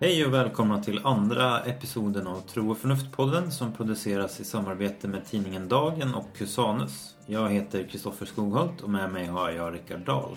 [0.00, 5.26] Hej och välkomna till andra episoden av Tro och förnuft-podden som produceras i samarbete med
[5.26, 7.16] tidningen Dagen och Cusanus.
[7.26, 10.36] Jag heter Kristoffer Skogholt och med mig har jag Rickard Dahl.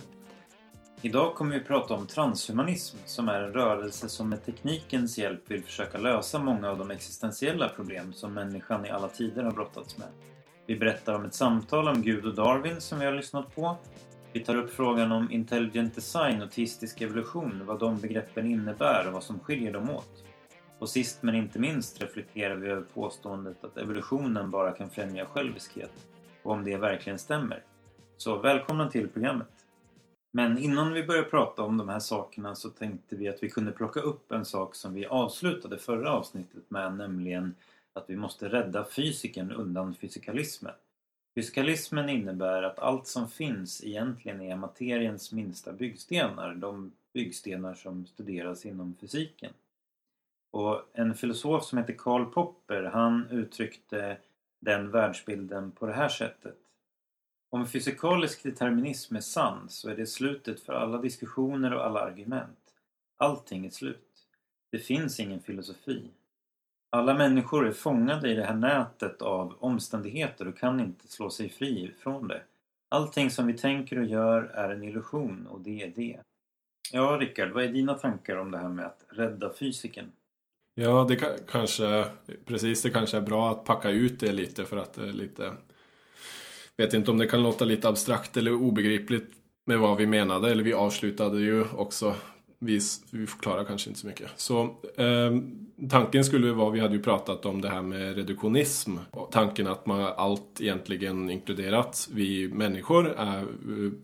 [1.04, 5.64] Idag kommer vi prata om transhumanism som är en rörelse som med teknikens hjälp vill
[5.64, 10.08] försöka lösa många av de existentiella problem som människan i alla tider har brottats med.
[10.66, 13.78] Vi berättar om ett samtal om Gud och Darwin som vi har lyssnat på
[14.34, 19.14] vi tar upp frågan om intelligent design och teistisk evolution, vad de begreppen innebär och
[19.14, 20.24] vad som skiljer dem åt.
[20.80, 25.92] Och sist men inte minst reflekterar vi över påståendet att evolutionen bara kan främja själviskhet
[26.44, 27.64] och om det verkligen stämmer.
[28.18, 29.61] Så välkomna till programmet!
[30.32, 33.72] Men innan vi börjar prata om de här sakerna så tänkte vi att vi kunde
[33.72, 37.56] plocka upp en sak som vi avslutade förra avsnittet med, nämligen
[37.94, 40.74] att vi måste rädda fysiken undan fysikalismen.
[41.36, 48.66] Fysikalismen innebär att allt som finns egentligen är materiens minsta byggstenar, de byggstenar som studeras
[48.66, 49.54] inom fysiken.
[50.52, 54.18] Och en filosof som heter Karl Popper, han uttryckte
[54.60, 56.58] den världsbilden på det här sättet.
[57.54, 62.60] Om fysikalisk determinism är sann så är det slutet för alla diskussioner och alla argument.
[63.18, 64.28] Allting är slut.
[64.72, 66.10] Det finns ingen filosofi.
[66.90, 71.50] Alla människor är fångade i det här nätet av omständigheter och kan inte slå sig
[71.50, 72.42] fri från det.
[72.90, 76.20] Allting som vi tänker och gör är en illusion och det är det.
[76.92, 80.12] Ja, Rickard, vad är dina tankar om det här med att rädda fysiken?
[80.76, 81.16] Ja, det
[81.48, 82.06] kanske,
[82.46, 85.54] precis, det kanske är bra att packa ut det lite för att det är lite...
[86.82, 89.32] Vet inte om det kan låta lite abstrakt eller obegripligt
[89.66, 92.16] med vad vi menade, eller vi avslutade ju också
[92.60, 92.80] vi,
[93.12, 94.30] vi förklarar kanske inte så mycket.
[94.36, 94.62] Så
[94.98, 95.32] eh,
[95.90, 98.98] tanken skulle vara, vi hade ju pratat om det här med reduktionism.
[99.32, 103.46] Tanken att man allt egentligen inkluderat, vi människor är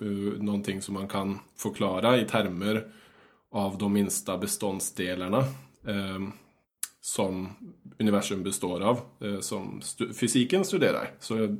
[0.01, 2.87] uh, någonting som man kan förklara i termer
[3.51, 5.37] av de minsta beståndsdelarna.
[5.87, 6.19] Eh,
[7.01, 7.49] som
[7.99, 11.11] universum består av, eh, som stu fysiken studerar.
[11.19, 11.57] Så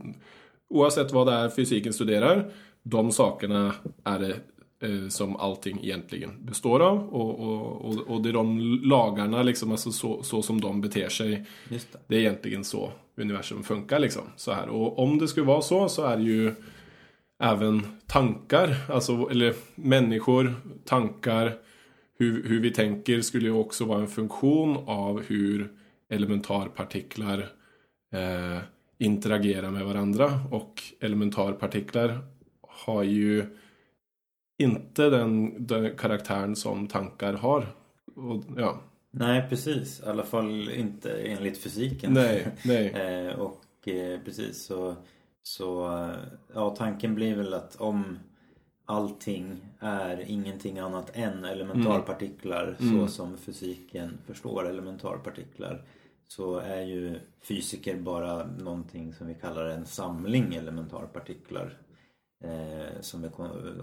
[0.70, 2.52] oavsett vad det är fysiken studerar,
[2.84, 4.40] de sakerna är det
[4.88, 7.10] eh, som allting egentligen består av.
[7.10, 11.10] Och, och, och, och det är de lagarna, liksom, alltså så, så som de beter
[11.10, 11.46] sig.
[11.70, 11.88] Det.
[12.08, 12.16] det.
[12.16, 14.00] är egentligen så universum funkar.
[14.00, 14.70] Liksom, så här.
[14.70, 16.54] Och om det skulle vara så, så är det ju
[17.44, 20.56] även tankar, alltså, eller människor,
[20.86, 21.54] tankar,
[22.20, 25.72] hur, hur vi tänker skulle ju också vara en funktion av hur
[26.10, 27.50] elementarpartiklar
[28.14, 28.58] eh,
[28.98, 30.40] interagerar med varandra.
[30.52, 32.20] Och elementarpartiklar
[32.62, 33.46] har ju
[34.58, 37.68] inte den, den karaktären som tankar har.
[38.16, 38.82] Och, ja.
[39.12, 40.02] Nej, precis.
[40.06, 42.14] I alla fall inte enligt fysiken.
[42.14, 42.88] Nej, nej.
[43.28, 44.96] eh, och eh, precis så,
[45.44, 46.06] så
[46.54, 48.20] ja, tanken blir väl att om
[48.86, 53.00] allting är ingenting annat än elementarpartiklar mm.
[53.00, 55.82] så som fysiken förstår elementarpartiklar
[56.28, 61.78] så är ju fysiker bara någonting som vi kallar en samling elementarpartiklar
[62.44, 63.32] eh, som är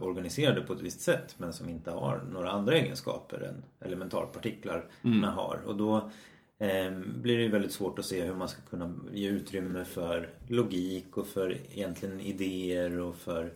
[0.02, 5.22] organiserade på ett visst sätt men som inte har några andra egenskaper än elementarpartiklar mm.
[5.22, 5.60] har.
[5.66, 6.10] Och då
[6.58, 6.90] eh,
[7.22, 11.26] blir det väldigt svårt att se hur man ska kunna ge utrymme för logik och
[11.26, 13.52] för egentligen idéer och för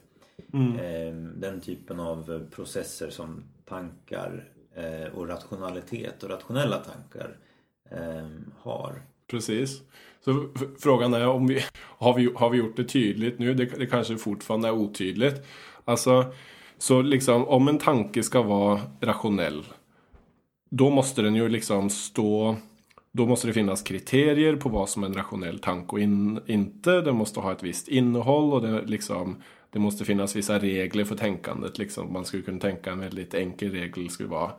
[0.53, 0.79] mm.
[0.79, 7.37] eh, den typen av processer som tankar eh, och rationalitet och rationella tankar
[7.91, 9.03] Ehm, har.
[9.31, 9.83] Precis.
[10.25, 13.55] Så frågan är om vi har, vi har vi gjort det tydligt nu?
[13.55, 15.47] Det, det kanske fortfarande är otydligt.
[15.85, 16.25] Alltså,
[16.79, 19.65] så liksom om en tanke ska vara rationell.
[20.71, 22.57] Då måste den ju liksom stå
[23.13, 27.01] då måste det finnas kriterier på vad som är en rationell tanke och in, inte.
[27.01, 31.17] Den måste ha ett visst innehåll och det, liksom, det måste finnas vissa regler för
[31.17, 31.79] tänkandet.
[31.79, 32.13] Liksom.
[32.13, 34.53] Man skulle kunna tänka en väldigt enkel regel skulle vara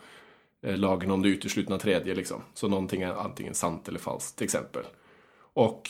[0.61, 2.15] Eh, lagen om det uteslutna tredje.
[2.15, 2.41] Liksom.
[2.53, 4.83] Så någonting är antingen sant eller falskt till exempel.
[5.53, 5.89] Och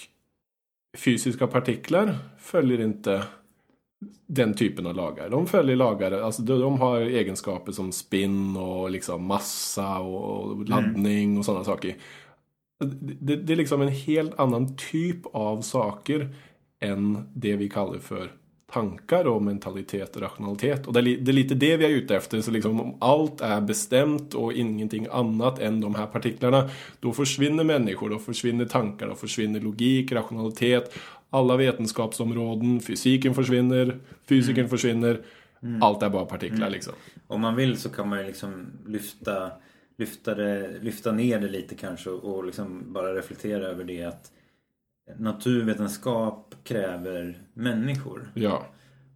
[0.97, 3.23] fysiska partiklar följer inte
[4.27, 5.29] den typen av lagar.
[5.29, 11.37] De följer lagar, alltså de har egenskaper som spinn och liksom massa och laddning mm.
[11.37, 11.95] och sådana saker.
[13.19, 16.35] Det, det, är liksom en helt annan typ av saker
[16.79, 18.31] än det vi kallar för
[18.71, 20.87] tankar och mentalitet och rationalitet.
[20.87, 22.41] Och det är, det är lite det vi är ute efter.
[22.41, 26.69] Så liksom om allt är bestämt och ingenting annat än de här partiklarna.
[26.99, 30.93] Då försvinner människor, då försvinner tankar, då försvinner logik, rationalitet.
[31.29, 34.69] Alla vetenskapsområden, fysiken försvinner, fysiken mm.
[34.69, 35.21] försvinner.
[35.63, 35.83] Mm.
[35.83, 36.71] Allt är bara partiklar mm.
[36.71, 36.93] liksom.
[37.27, 39.51] Om man vill så kan man ju liksom lyfta
[39.99, 44.31] lyfta, det, lyfta ner det lite kanske och, liksom bara reflektera över det att
[45.17, 48.31] naturvetenskap kräver människor.
[48.33, 48.65] Ja.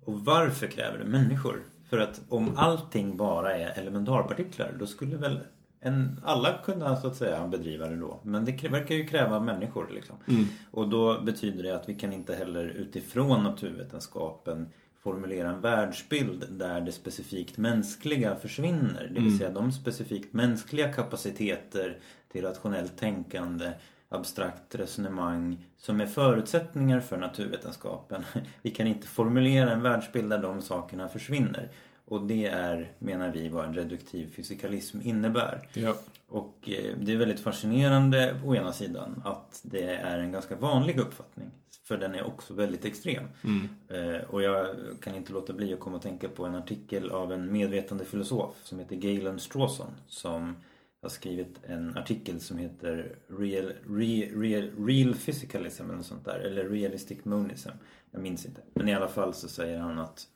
[0.05, 1.63] Och varför kräver det människor?
[1.89, 5.39] För att om allting bara är elementarpartiklar då skulle väl
[5.79, 8.19] en, alla kunna så att säga bedriva det då.
[8.23, 10.15] Men det verkar ju kräva människor liksom.
[10.27, 10.45] Mm.
[10.71, 14.69] Och då betyder det att vi kan inte heller utifrån naturvetenskapen
[15.03, 19.07] formulera en världsbild där det specifikt mänskliga försvinner.
[19.07, 19.37] Det vill Mm.
[19.37, 21.97] säga de specifikt mänskliga kapaciteter
[22.31, 23.71] till rationellt tänkande,
[24.13, 28.23] abstrakt resonemang som är förutsättningar för naturvetenskapen.
[28.61, 31.69] Vi kan inte formulera en världsbild där de sakerna försvinner.
[32.05, 35.69] Och det är, menar vi, vad en reduktiv fysikalism innebär.
[35.73, 35.95] Ja.
[36.27, 40.99] Och eh, det är väldigt fascinerande å ena sidan att det är en ganska vanlig
[40.99, 41.51] uppfattning.
[41.83, 43.23] För den är också väldigt extrem.
[43.43, 43.69] Mm.
[43.87, 44.67] Eh, Och jag
[45.01, 48.55] kan inte låta bli att komma att tänka på en artikel av en medvetande filosof
[48.63, 49.91] som heter Galen Strawson.
[50.07, 50.55] Som
[51.03, 56.39] har skrivit en artikel som heter Real, Real, Real, Real Physicalism eller något sånt där.
[56.39, 57.69] Eller Realistic Monism.
[58.11, 58.61] Jag minns inte.
[58.73, 60.27] Men i alla fall så säger han att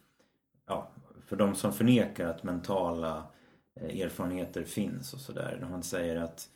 [0.67, 0.91] ja,
[1.25, 3.23] för de som förnekar att mentala
[3.79, 5.67] eh, erfarenheter finns och sådär.
[5.69, 6.49] Han säger att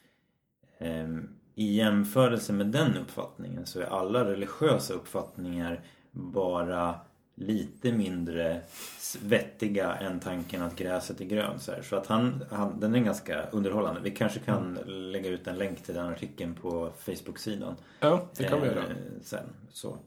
[0.77, 1.07] eh,
[1.55, 6.99] i jämförelse med den uppfattningen så är alla religiösa uppfattningar bara
[7.41, 8.61] lite mindre
[8.97, 11.61] s- vettiga än tanken att gräset är grönt.
[11.61, 14.01] Så, så att han, han, den är ganska underhållande.
[14.03, 17.75] Vi kanske kan lägga ut en länk till den artikeln på Facebook-sidan.
[17.99, 18.83] ja, det kan vi eh, göra.
[19.23, 19.97] Sen, så.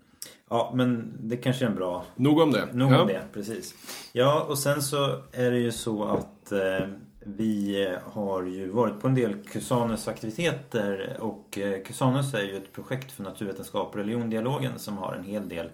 [0.48, 2.68] Ja, men det kanske är en bra Nog om det.
[2.72, 3.00] Nog ja.
[3.00, 3.74] om det, precis.
[4.12, 6.86] Ja, och sen så är det ju så att eh,
[7.26, 12.72] vi har ju varit på en del Cusanus aktiviteter och eh, Cusanus är ju ett
[12.72, 15.70] projekt för naturvetenskap och religiondialogen som har en hel del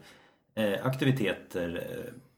[0.60, 1.82] Eh, aktiviteter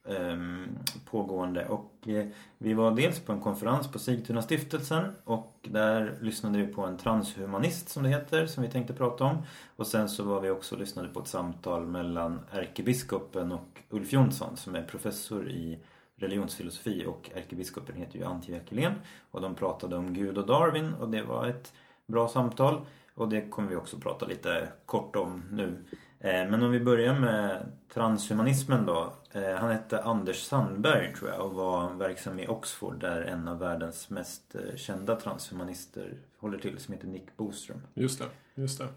[0.04, 0.78] eh, ehm,
[1.10, 2.26] pågående och eh,
[2.58, 6.96] vi var dels på en konferens på Sigtuna stiftelsen och där lyssnade vi på en
[6.96, 9.42] transhumanist som det heter som vi tänkte prata om
[9.76, 14.12] och sen så var vi också och lyssnade på ett samtal mellan ärkebiskopen och Ulf
[14.12, 15.78] Jonsson som är professor i
[16.16, 18.94] religionsfilosofi och ärkebiskopen heter ju Antje Ekelén.
[19.30, 21.72] och de pratade om Gud och Darwin och det var ett
[22.06, 22.80] bra samtal
[23.14, 25.84] och det kommer vi också prata lite kort om nu.
[26.24, 29.12] Eh, Men om vi börjar med transhumanismen då.
[29.32, 33.58] Eh, Han hette Anders Sandberg tror jag och var verksam i Oxford där en av
[33.58, 37.80] världens mest eh, kända transhumanister håller till som heter Nick Boström.
[37.94, 38.24] Just det.
[38.54, 38.88] Just det.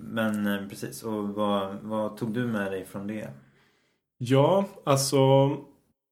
[0.00, 3.28] Men precis, och vad, vad tog du med dig från det?
[4.18, 5.48] Ja, alltså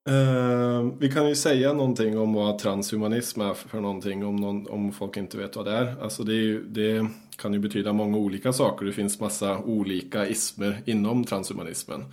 [0.09, 4.93] Uh, vi kan ju säga någonting om vad transhumanism är för någonting om, någon, om
[4.93, 6.03] folk inte vet vad det är.
[6.03, 7.07] Alltså det, är ju, det
[7.37, 8.87] kan ju betyda många olika saker.
[8.87, 12.05] Det finns massa olika ismer inom transhumanismen.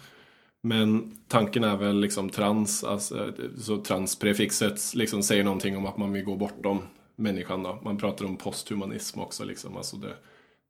[0.63, 6.13] Men tanken är väl liksom trans, alltså, så transprefixet liksom säger någonting om att man
[6.13, 6.81] vill gå bortom
[7.15, 7.63] människan.
[7.63, 7.79] Då.
[7.83, 10.13] Man pratar om posthumanism också, liksom, alltså det,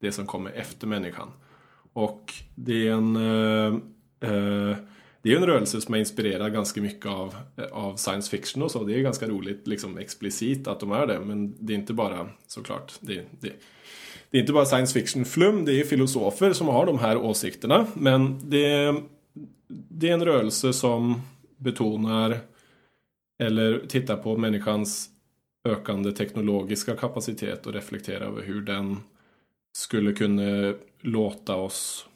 [0.02, 1.28] det som kommer efter människan.
[1.94, 3.76] Och det är en uh,
[4.24, 4.76] uh,
[5.28, 7.36] det är ju en rörelse som är inspirerad ganska mycket av,
[7.72, 8.84] av science fiction och så.
[8.84, 11.20] Det är ganska roligt, liksom explicit att de är det.
[11.20, 13.54] Men det är inte bara, såklart, det, det,
[14.30, 15.66] det är inte bara science fiction-flum.
[15.66, 17.88] Det är filosofer som har de här åsikterna.
[17.94, 18.96] Men det,
[19.68, 21.22] det är en rörelse som
[21.58, 22.40] betonar
[23.44, 25.10] eller tittar på människans
[25.66, 28.98] ökande teknologiska kapacitet och reflekterar över hur den
[29.78, 32.08] skulle kunna låta oss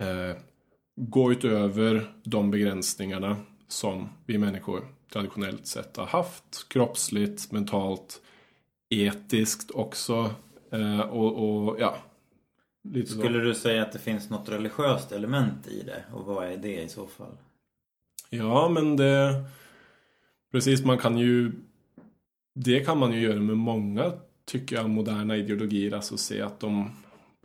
[0.00, 0.36] eh,
[0.96, 3.36] gå utöver de begränsningarna
[3.68, 6.68] som vi människor traditionellt sett har haft.
[6.68, 8.22] Kroppsligt, mentalt,
[8.90, 10.30] etiskt också.
[10.70, 11.96] Eh, och, och ja,
[12.88, 13.18] lite så.
[13.18, 16.04] Skulle du säga att det finns något religiöst element i det?
[16.12, 17.36] Och vad är det i så fall?
[18.30, 19.44] Ja, men det...
[20.52, 21.52] Precis, man kan ju...
[22.54, 24.12] Det kan man ju göra med många,
[24.44, 25.94] tycker jag, moderna ideologier.
[25.94, 26.90] Alltså se att de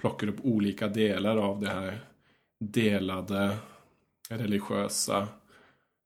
[0.02, 2.00] plockar upp olika delar av det här
[2.60, 3.58] delade
[4.30, 5.28] religiösa,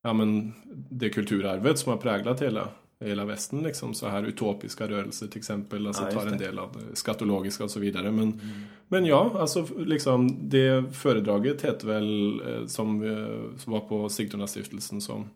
[0.04, 0.54] ja men
[0.90, 2.68] det kulturarvet som har präglat hela,
[3.00, 3.94] hela västen liksom.
[3.94, 7.72] Så här utopiska rörelser till exempel, alltså Ja, tar en del av det skatologiska och
[7.72, 8.12] så vidare.
[8.12, 8.42] Men,
[8.88, 15.02] men ja, alltså liksom det föredraget heter väl eh, som, eh, som var på Sigtuna-stiftelsen
[15.02, 15.30] som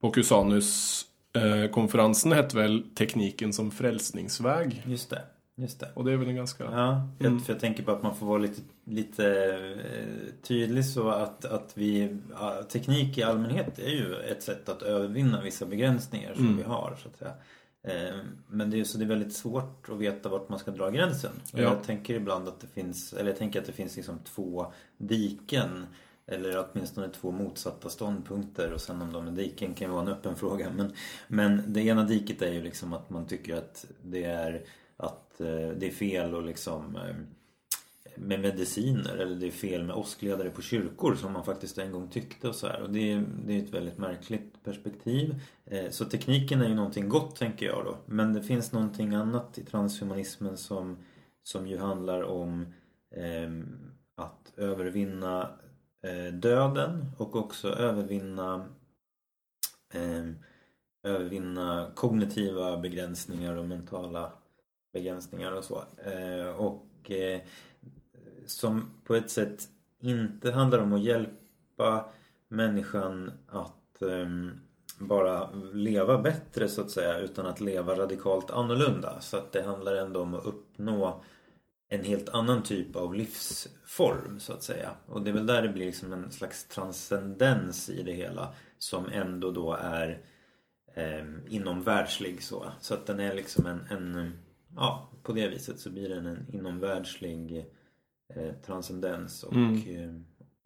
[0.00, 4.82] på Cusanus eh, konferensen hette väl Tekniken som frälsningsväg.
[4.86, 5.22] Just det,
[5.56, 5.88] just det.
[5.94, 6.64] Och det är väl en ganska...
[6.64, 7.40] Ja, Mm.
[7.40, 11.72] för jag tänker på att man får vara lite, lite eh, tydlig så att, att
[11.74, 12.16] vi,
[12.68, 16.56] teknik i allmänhet är ju ett sätt att övervinna vissa begränsningar som Mm.
[16.56, 17.34] vi har så att säga.
[17.84, 18.16] Eh,
[18.48, 21.32] Men det är, så det är väldigt svårt att veta vart man ska dra gränsen.
[21.52, 21.60] Ja.
[21.62, 25.86] Jag tänker ibland att det finns, eller jag tänker att det finns liksom två diken.
[26.26, 30.08] eller åtminstone två motsatta ståndpunkter och sen om de är diken kan ju vara en
[30.12, 30.70] öppen fråga.
[30.76, 30.92] Men,
[31.28, 34.62] men det ena diket är ju liksom att man tycker att det är,
[34.96, 36.98] att eh, det är fel och liksom
[38.16, 42.08] med mediciner eller det är fel med åskledare på kyrkor som man faktiskt en gång
[42.08, 42.82] tyckte och så här.
[42.82, 45.34] Och det är, det är ett väldigt märkligt perspektiv.
[45.64, 47.96] Eh, så tekniken är ju någonting gott tänker jag då.
[48.06, 50.98] Men det finns någonting annat i transhumanismen som,
[51.42, 52.66] som ju handlar om
[53.14, 53.50] eh,
[54.16, 55.50] att övervinna
[56.02, 58.66] eh, döden och också övervinna
[59.94, 60.24] eh,
[61.02, 64.32] övervinna kognitiva begränsningar och mentala
[64.92, 65.84] begränsningar och så.
[66.04, 67.40] Eh, och eh,
[68.46, 69.68] som på ett sätt
[70.00, 72.10] inte handlar om att hjälpa
[72.48, 74.60] människan att um,
[74.98, 79.20] bara leva bättre så att säga utan att leva radikalt annorlunda.
[79.20, 81.22] Så att det handlar ändå om att uppnå
[81.88, 84.90] en helt annan typ av livsform så att säga.
[85.06, 89.08] Och det är väl där det blir liksom en slags transcendens i det hela som
[89.12, 90.20] ändå då är
[90.94, 92.72] eh, inomvärldslig så.
[92.80, 94.32] Så att den är liksom en, en
[94.76, 97.66] ja, på det viset så blir den en inomvärldslig
[98.36, 99.74] eh, transcendens och mm.
[99.74, 100.14] eh,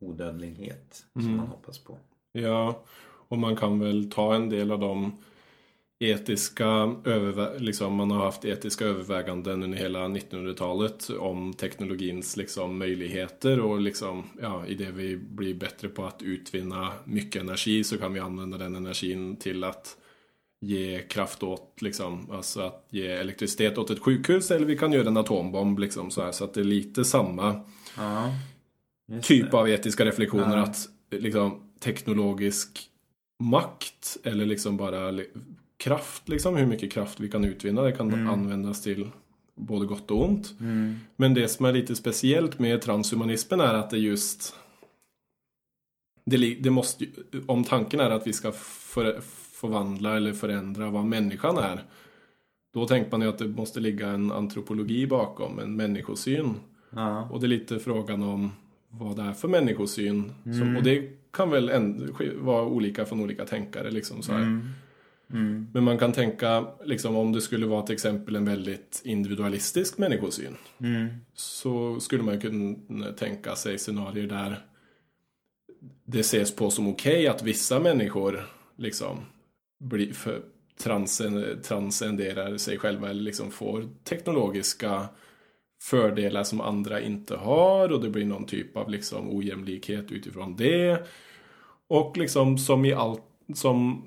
[0.01, 1.37] odödlighet som mm.
[1.37, 1.99] man hoppas på.
[2.33, 2.83] Ja,
[3.29, 5.13] och man kan väl ta en del av de
[5.99, 6.95] etiska
[7.59, 14.25] liksom man har haft etiska överväganden under hela 1900-talet om teknologins liksom möjligheter och liksom
[14.43, 18.59] ja, i det vi blir bättre på att utvinna mycket energi så kan vi använda
[18.59, 19.97] den energin till att
[20.67, 25.09] ge kraft åt, liksom, alltså att ge elektricitet åt ett sjukhus eller vi kan göra
[25.09, 27.61] en atombomb liksom så här så att det är lite samma
[27.97, 28.35] ja,
[29.23, 29.57] typ det.
[29.57, 30.63] av etiska reflektioner ja.
[30.63, 32.91] att liksom teknologisk
[33.43, 35.21] makt eller liksom bara
[35.77, 37.83] kraft, liksom hur mycket kraft vi kan utvinna.
[37.83, 38.29] Det kan mm.
[38.29, 39.11] användas till
[39.55, 40.55] både gott och ont.
[40.61, 40.99] Mm.
[41.17, 44.55] Men det som är lite speciellt med transhumanismen är att det just
[46.25, 47.07] det, det måste,
[47.47, 49.21] om tanken är att vi ska för,
[49.67, 51.83] förvandla eller förändra vad människan är.
[52.75, 56.55] Då tänker man ju att det måste ligga en antropologi bakom, en människosyn.
[56.91, 57.29] Ja.
[57.31, 58.53] Och det är lite frågan om
[58.89, 60.33] vad det är för människosyn.
[60.45, 60.59] Mm.
[60.59, 61.71] Som, och det kan väl
[62.41, 63.91] vara olika från olika tänkare.
[63.91, 64.69] Liksom, så mm.
[65.31, 65.67] Mm.
[65.73, 70.57] Men man kan tänka, liksom, om det skulle vara till exempel en väldigt individualistisk människosyn.
[70.79, 71.07] Mm.
[71.35, 74.65] Så skulle man kunna tänka sig scenarier där
[76.05, 78.47] det ses på som okej okay att vissa människor
[78.77, 79.19] liksom
[79.79, 80.43] blir för,
[81.63, 85.09] transcenderar sig själva eller liksom får teknologiska
[85.83, 91.07] fördelar som andra inte har och det blir någon typ av liksom ojämlikhet utifrån det.
[91.89, 93.23] Och liksom som i allt
[93.55, 94.03] som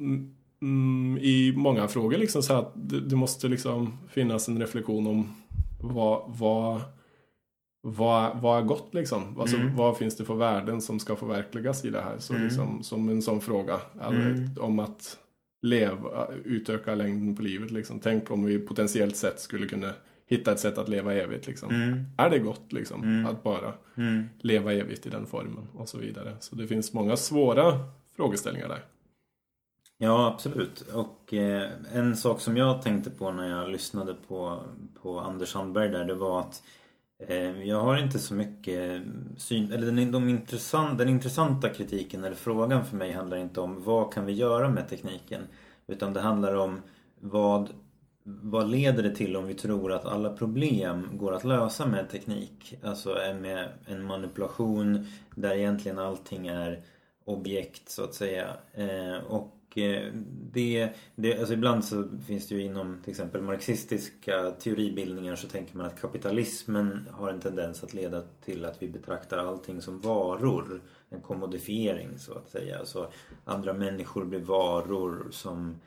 [0.62, 5.36] mm, i många frågor liksom så att det, det, måste liksom finnas en reflektion om
[5.82, 6.82] vad, vad,
[7.82, 9.40] vad, vad är gott liksom?
[9.40, 9.76] Alltså, mm.
[9.76, 12.20] Vad finns det för värden som ska förverkligas i det här?
[12.20, 12.46] Så mm.
[12.46, 13.80] liksom, som en sån fråga.
[14.10, 14.56] Mm.
[14.60, 15.18] Om att
[15.62, 17.72] leva, utöka längden på livet.
[17.72, 18.00] Liksom.
[18.00, 19.94] Tänk om vi potentiellt sett skulle kunna
[20.26, 21.48] hitta ett sätt att leva evigt.
[21.48, 21.70] Liksom.
[21.70, 22.06] Mm.
[22.18, 23.26] Är det gott liksom, mm.
[23.26, 24.30] att bara mm.
[24.40, 26.36] leva evigt i den formen och så vidare.
[26.40, 27.80] Så det finns många svåra
[28.16, 28.84] frågeställningar där.
[29.98, 30.82] Ja, absolut.
[30.82, 34.64] Och eh, en sak som jag tänkte på när jag lyssnade på,
[35.02, 36.64] på Anders Sandberg där, det var att
[37.28, 39.72] Ehm, jag har inte så mycket mm, syn...
[39.72, 44.14] Eller den, de intressant, den intressanta kritiken eller frågan för mig handlar inte om vad
[44.14, 45.42] kan vi göra med tekniken.
[45.88, 46.82] Utan det handlar om
[47.20, 47.70] vad,
[48.24, 52.76] vad leder det till om vi tror att alla problem går att lösa med teknik?
[52.84, 53.10] Alltså
[53.42, 56.84] med en manipulation där egentligen allting är
[57.26, 58.48] objekt så att säga.
[58.74, 60.14] Ehm, och Eh,
[60.52, 65.78] det, det, alltså ibland så finns det ju inom till exempel marxistiska teoribildningar så tänker
[65.78, 70.82] man att kapitalismen har en tendens att leda till att vi betraktar allting som varor.
[71.10, 72.80] En kommodifiering så att säga.
[72.80, 73.12] Alltså
[73.46, 75.82] andra människor blir varor som,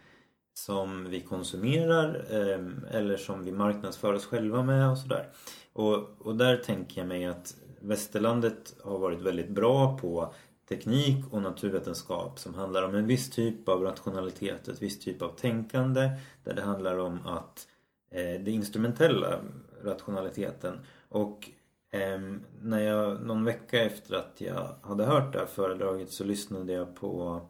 [0.55, 5.29] som vi konsumerar ehm, eller som vi marknadsför oss själva med och sådär.
[5.73, 10.35] Och, och där tänker jag mig att västerlandet har varit väldigt bra på
[10.76, 15.29] teknik och naturvetenskap som handlar om en viss typ av rationalitet, ett visst typ av
[15.29, 16.11] tänkande
[16.45, 17.69] där det handlar om att
[18.11, 19.41] eh, det instrumentella
[19.83, 21.50] rationaliteten och
[21.91, 22.21] eh,
[22.61, 26.97] när jag någon vecka efter att jag hade hört det här föredraget så lyssnade jag
[26.97, 27.41] på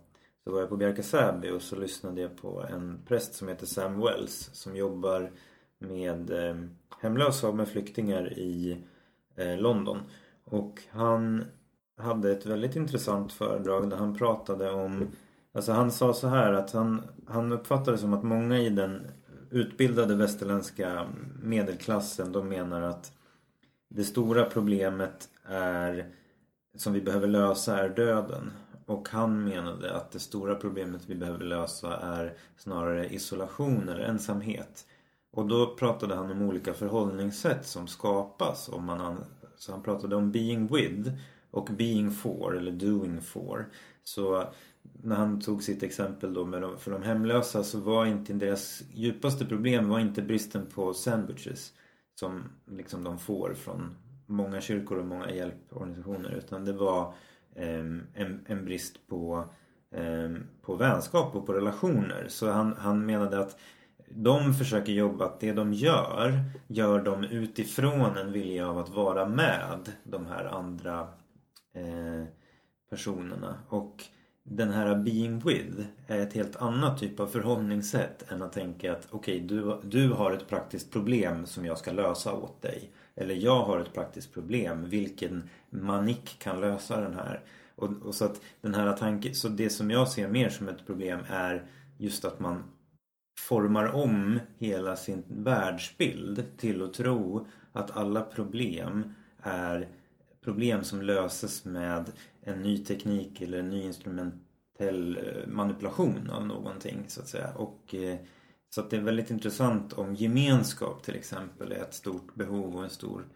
[0.45, 3.67] så var jag på Bjärka Säby och så lyssnade jag på en präst som heter
[3.67, 5.31] Sam Wells som jobbar
[5.79, 6.57] med eh,
[7.01, 8.79] hemlösa och med flyktingar i
[9.37, 9.99] eh, London.
[10.45, 11.45] Och han
[12.03, 15.07] hade ett väldigt intressant föredrag där han pratade om
[15.55, 19.07] Alltså han sa så här att han, han uppfattade som att många i den
[19.51, 21.07] utbildade västerländska
[21.43, 23.13] medelklassen de menar att
[23.89, 26.07] det stora problemet är
[26.77, 28.53] som vi behöver lösa är döden.
[28.87, 34.87] Och han menade att det stora problemet vi behöver lösa är snarare isolation eller ensamhet.
[35.33, 38.69] Och då pratade han om olika förhållningssätt som skapas.
[38.69, 39.25] Om man,
[39.57, 41.11] så han pratade om being with
[41.53, 43.69] och being for eller doing for.
[44.05, 44.45] Så
[45.03, 48.83] när han tog sitt exempel då med de, för de hemlösa så var inte deras
[48.93, 51.73] djupaste problem var inte bristen på sandwiches
[52.15, 57.15] som liksom de får från många kyrkor och många hjälporganisationer utan det var
[57.55, 57.79] eh,
[58.15, 59.45] en, en brist på,
[59.91, 60.31] eh,
[60.63, 62.27] på vänskap och på relationer.
[62.29, 63.59] Så han, han menade att
[64.09, 69.29] de försöker jobba att det de gör, gör de utifrån en vilja av att vara
[69.29, 71.09] med de här andra
[71.73, 72.25] eh,
[72.91, 73.59] personerna.
[73.69, 74.05] Och
[74.45, 79.09] den här being with är ett helt annat typ av förhållningssätt än att tänka att
[79.11, 82.91] okej, okay, du, du har ett praktiskt problem som jag ska lösa åt dig.
[83.15, 87.41] Eller jag har ett praktiskt problem, vilken manik kan lösa den här?
[87.75, 90.87] Och, och så att den här tanken, så det som jag ser mer som ett
[90.87, 91.67] problem är
[91.99, 92.65] just att man
[93.39, 99.89] formar om hela sin världsbild till att tro att alla problem är
[100.45, 107.05] problem som löses med en ny teknik eller en ny instrumentell eh, manipulation av någonting
[107.09, 107.53] så att säga.
[107.57, 108.19] Och, eh,
[108.69, 112.85] så att det är väldigt intressant om gemenskap till exempel är ett stort behov och
[112.85, 113.29] en stor,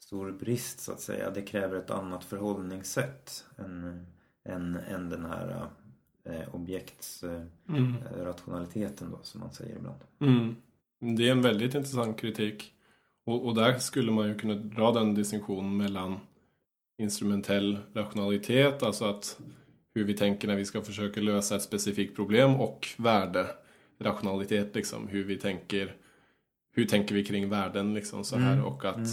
[0.00, 1.30] stor brist så att säga.
[1.30, 4.06] Det kräver ett annat förhållningssätt än,
[4.44, 5.66] än, än den här
[6.24, 9.18] eh, objektsrationaliteten mm.
[9.18, 10.00] då som man säger ibland.
[10.20, 10.56] Mm.
[11.16, 12.72] Det är en väldigt intressant kritik.
[13.24, 16.20] Och, och där skulle man ju kunna dra den distinktionen mellan
[16.98, 19.38] instrumentell rationalitet, alltså att
[19.94, 23.46] hur vi tänker när vi ska försöka lösa ett specifikt problem och värde,
[23.98, 25.94] rationalitet liksom, hur vi tänker,
[26.72, 28.64] hur tänker vi kring värden liksom så här mm.
[28.64, 29.08] och att mm.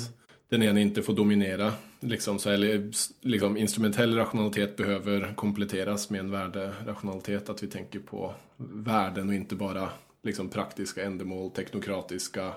[0.49, 6.31] den ena inte får dominera liksom så eller liksom instrumentell rationalitet behöver kompletteras med en
[6.31, 9.89] värderationalitet, att vi tänker på värden och inte bara
[10.23, 12.53] liksom praktiska ändamål, teknokratiska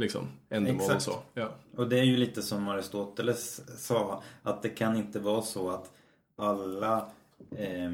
[0.00, 1.14] liksom, ändamål och så.
[1.34, 1.48] Ja.
[1.76, 5.92] Och det är ju lite som Aristoteles sa att det kan inte vara så att
[6.36, 7.10] alla
[7.56, 7.90] eh,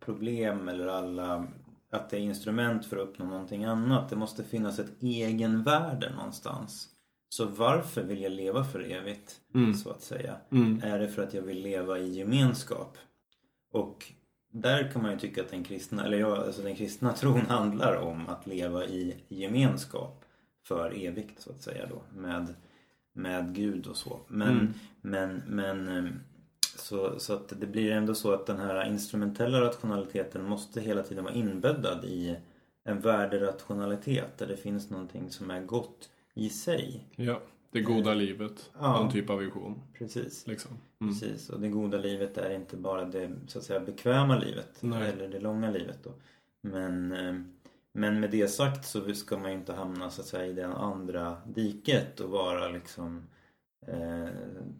[0.00, 1.46] problem eller alla
[1.90, 4.10] att det är instrument för att uppnå någonting annat.
[4.10, 6.88] Det måste finnas ett egenvärde någonstans.
[7.28, 9.40] Så varför vill jag leva för evigt?
[9.54, 9.74] Mm.
[9.74, 10.36] Så att säga.
[10.50, 10.80] Mm.
[10.84, 12.98] Är det för att jag vill leva i gemenskap?
[13.72, 14.12] Och
[14.52, 17.96] där kan man ju tycka att den kristna, eller ja, alltså den kristna tron handlar
[17.96, 20.21] om att leva i gemenskap
[20.62, 22.54] för evigt så att säga då med,
[23.12, 24.20] med Gud och så.
[24.28, 24.74] Men, mm.
[25.00, 26.20] men, men ehm,
[26.76, 31.24] så, så att det blir ändå så att den här instrumentella rationaliteten måste hela tiden
[31.24, 32.36] vara inbäddad i
[32.84, 37.06] en värderationalitet där det finns någonting som är gott i sig.
[37.16, 38.70] Ja, det goda eh, livet.
[38.80, 39.82] Ja, någon typ av vision.
[39.98, 40.46] Precis.
[40.46, 40.70] Liksom.
[41.00, 41.12] Mm.
[41.12, 41.50] precis.
[41.50, 44.78] Och det goda livet är inte bara det så att säga bekväma livet.
[44.80, 45.10] Nej.
[45.10, 46.12] Eller det långa livet då.
[46.62, 47.51] Men ehm,
[47.92, 50.66] men med det sagt så ska man ju inte hamna så att säga i det
[50.66, 53.26] andra diket och vara liksom
[53.86, 54.28] eh,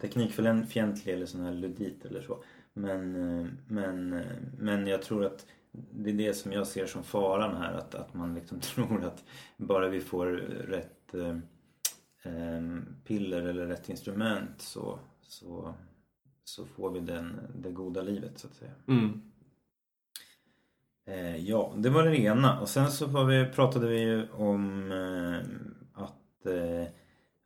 [0.01, 2.45] teknikfientlig eller sån här ludit eller så.
[2.73, 7.05] Men, eh, men, eh, men jag tror att det är det som jag ser som
[7.05, 9.25] faran här att, att man liksom tror att
[9.57, 10.27] bara vi får
[10.67, 11.37] rätt eh,
[12.23, 12.63] eh,
[13.05, 15.75] piller eller rätt instrument så, så,
[16.45, 18.73] så får vi den, det goda livet så att säga.
[18.89, 19.32] Mm.
[21.07, 22.61] Eh, ja, det var det ena.
[22.61, 26.89] Och sen så var vi, pratade vi om eh, att eh,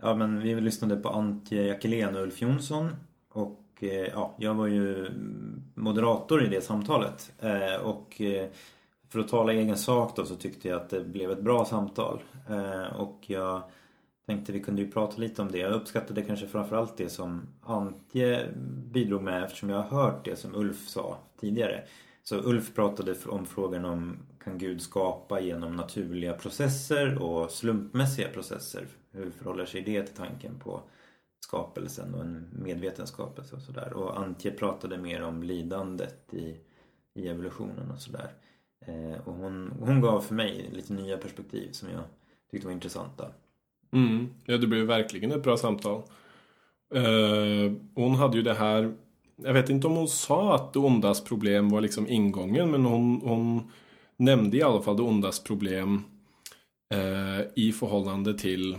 [0.03, 2.91] ja, men vi lyssnade på Antje Jackelén och Ulf Jonsson.
[3.33, 5.11] Och eh, ja, jag var ju
[5.75, 7.33] moderator i det samtalet.
[7.41, 8.49] Eh, och eh,
[9.09, 12.23] för att tala egen sak då så tyckte jag att det blev ett bra samtal.
[12.49, 13.63] Eh, och jag
[14.27, 15.59] tänkte vi kunde ju prata lite om det.
[15.59, 18.49] Jag uppskattade kanske framförallt det som Antje
[18.93, 21.83] bidrog med eftersom jag har hört det som Ulf sa tidigare.
[22.29, 28.87] Så Ulf pratade om frågan om kan Gud skapa genom naturliga processer och slumpmässiga processer?
[29.13, 30.83] Hur förhåller sig det till tanken på
[31.41, 33.93] skapelsen och en medveten skapelse och sådär.
[33.93, 36.57] Och Antje pratade mer om lidandet i,
[37.15, 38.31] i evolutionen och sådär.
[38.87, 42.03] Eh, och hon, hon gav för mig lite nya perspektiv som jag
[42.51, 43.31] tyckte var intressanta.
[43.93, 44.29] Mm.
[44.45, 46.03] Ja, det blev verkligen ett bra samtal.
[46.95, 48.95] Eh, hon hade ju det här
[49.37, 53.21] jag vet inte om hon sa att det ondas problem var liksom ingången men hon,
[53.25, 53.71] hon
[54.17, 56.03] nämnde i alla fall det ondas problem
[56.91, 58.77] eh, i förhållande till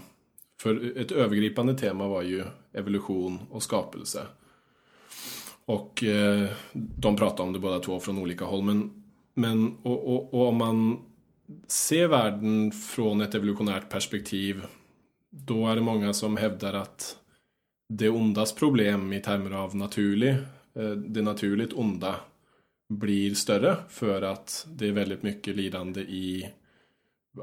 [0.62, 2.44] för ett övergripande tema var ju
[2.74, 4.28] evolution och skapelse.
[5.66, 8.64] Och eh, de pratade om det båda två från olika håll.
[8.64, 11.00] Men, men och, och, och, om man
[11.68, 14.66] ser världen från ett evolutionärt perspektiv
[15.30, 17.18] då är det många som hävdar att
[17.90, 20.36] det ondas problem i termer av naturlig
[20.76, 22.16] eh, det naturligt onda
[22.90, 26.50] blir större för att det är väldigt mycket lidande i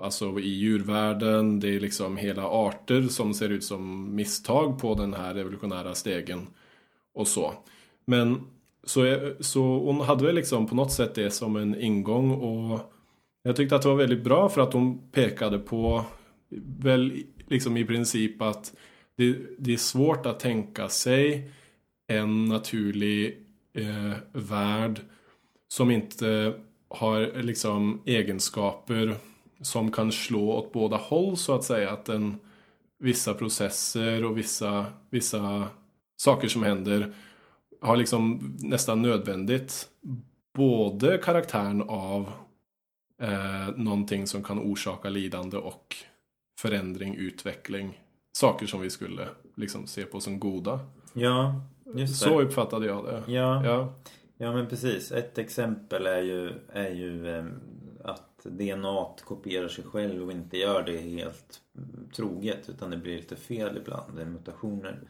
[0.03, 5.15] Alltså i djurvärlden, det är liksom hela arter som ser ut som misstag på den
[5.15, 6.47] här evolutionära stegen
[7.15, 7.55] och så.
[8.05, 8.41] Men
[8.85, 12.81] så, så hon hade väl liksom på något sätt det som en ingång och
[13.43, 16.05] jag tyckte att det var väldigt bra för att hon pekade på
[16.79, 18.75] väl liksom i princip att
[19.17, 21.51] det, det är svårt att tänka sig
[22.07, 25.01] en naturlig eh, värld
[25.69, 26.55] som inte
[26.89, 29.17] har liksom egenskaper
[29.61, 31.91] som kan slå åt båda håll så att säga.
[31.91, 32.37] Att den,
[32.99, 35.69] vissa processer och vissa, vissa
[36.17, 37.15] saker som händer
[37.81, 39.89] har liksom nästan nödvändigt
[40.55, 42.33] både karaktären av
[43.23, 45.97] eh, någonting som kan orsaka lidande och
[46.61, 48.01] förändring, utveckling.
[48.37, 50.81] Saker som vi skulle liksom se på som goda.
[51.13, 51.61] Ja,
[51.95, 52.29] just det.
[52.29, 53.33] Så uppfattade jag det.
[53.33, 53.95] Ja, ja.
[54.37, 55.13] ja men precis.
[55.13, 57.45] Ett exempel är ju, är ju eh,
[58.05, 61.61] att DNA kopierar sig själv och inte gör det helt
[62.17, 65.01] troget utan det blir lite fel ibland, det är mutationer.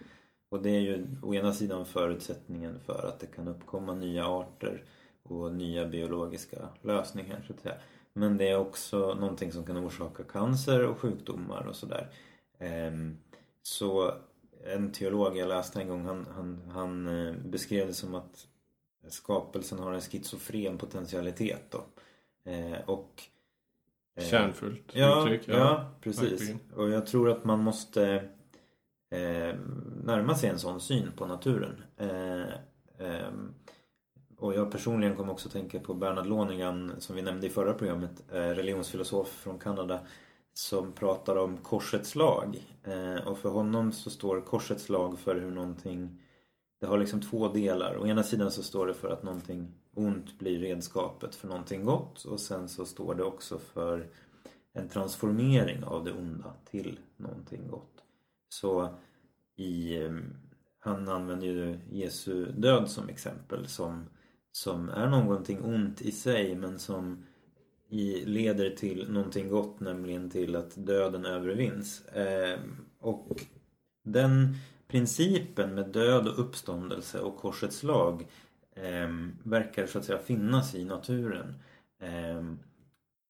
[0.50, 4.84] Och det är ju å ena sidan förutsättningen för att det kan uppkomma nya arter
[5.22, 7.74] och nya biologiska lösningar så att säga.
[8.12, 12.08] Men det är också någonting som kan orsaka cancer och sjukdomar och sådär.
[12.58, 13.18] Ehm,
[13.62, 14.12] så
[14.66, 18.46] en teolog jag läste en gång han, han, han eh, beskrev det som att
[19.08, 21.84] skapelsen har en schizofren potentialitet då.
[22.50, 23.22] Eh, och
[24.16, 25.48] eh, Kärnfullt ja, uttryck.
[25.48, 26.32] Ja, ja precis.
[26.32, 26.60] Verkligen.
[26.76, 28.14] Och jag tror att man måste
[29.10, 29.54] eh,
[30.04, 31.82] närma sig en sån syn på naturen.
[31.96, 32.54] Eh,
[32.98, 33.54] ehm,
[34.36, 37.74] och jag personligen kom också att tänka på Bernard Lonergan som vi nämnde i förra
[37.74, 40.00] programmet, eh, religionsfilosof från Kanada
[40.54, 42.64] som pratar om korsets lag.
[42.84, 46.22] Eh, och för honom så står korsets lag för hur någonting
[46.80, 47.96] det har liksom två delar.
[47.98, 52.24] Å ena sidan så står det för att någonting ont blir redskapet för någonting gott
[52.24, 54.08] och sen så står det också för
[54.72, 58.04] en transformering av det onda till någonting gott.
[58.48, 58.88] Så
[59.56, 60.12] i, eh,
[60.78, 64.04] han använder ju Jesu död som exempel som,
[64.52, 67.26] som är någonting ont i sig men som
[67.94, 72.04] i, leder till någonting gott nämligen till att döden övervinns.
[72.04, 72.58] Eh,
[73.00, 73.40] och
[74.04, 74.54] den
[74.88, 78.26] principen med död och uppståndelse och korsets lag
[78.74, 79.08] eh,
[79.42, 81.54] verkar så att säga finnas i naturen.
[82.02, 82.42] Eh,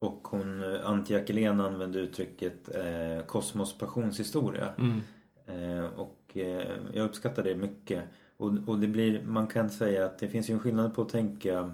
[0.00, 4.74] och hon, Antje Jackelén använde uttrycket eh, kosmos passionshistoria.
[4.78, 5.00] Mm.
[5.46, 8.04] Eh, och eh, jag uppskattar det mycket.
[8.36, 11.08] Och, och det blir, man kan säga att det finns ju en skillnad på att
[11.08, 11.72] tänka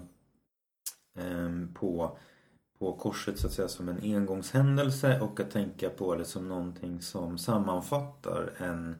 [1.19, 2.17] ehm, på,
[2.81, 7.01] på korset så att säga som en engångshändelse och att tänka på det som någonting
[7.01, 8.95] som sammanfattar en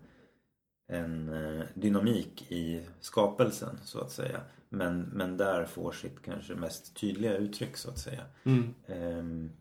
[0.87, 4.41] en eh, dynamik i skapelsen så att säga.
[4.69, 8.21] Men, men där får sitt kanske mest tydliga uttryck så att säga.
[8.43, 8.73] Mm.
[8.87, 9.51] Um,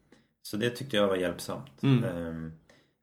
[0.42, 1.82] så det tyckte jag var hjälpsamt.
[1.82, 2.04] Mm.
[2.16, 2.52] Um,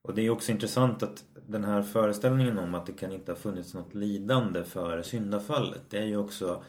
[0.01, 3.39] och det är också intressant att den här föreställningen om att det kan inte ha
[3.39, 5.81] funnits något lidande före syndafallet.
[5.89, 6.63] Det är ju också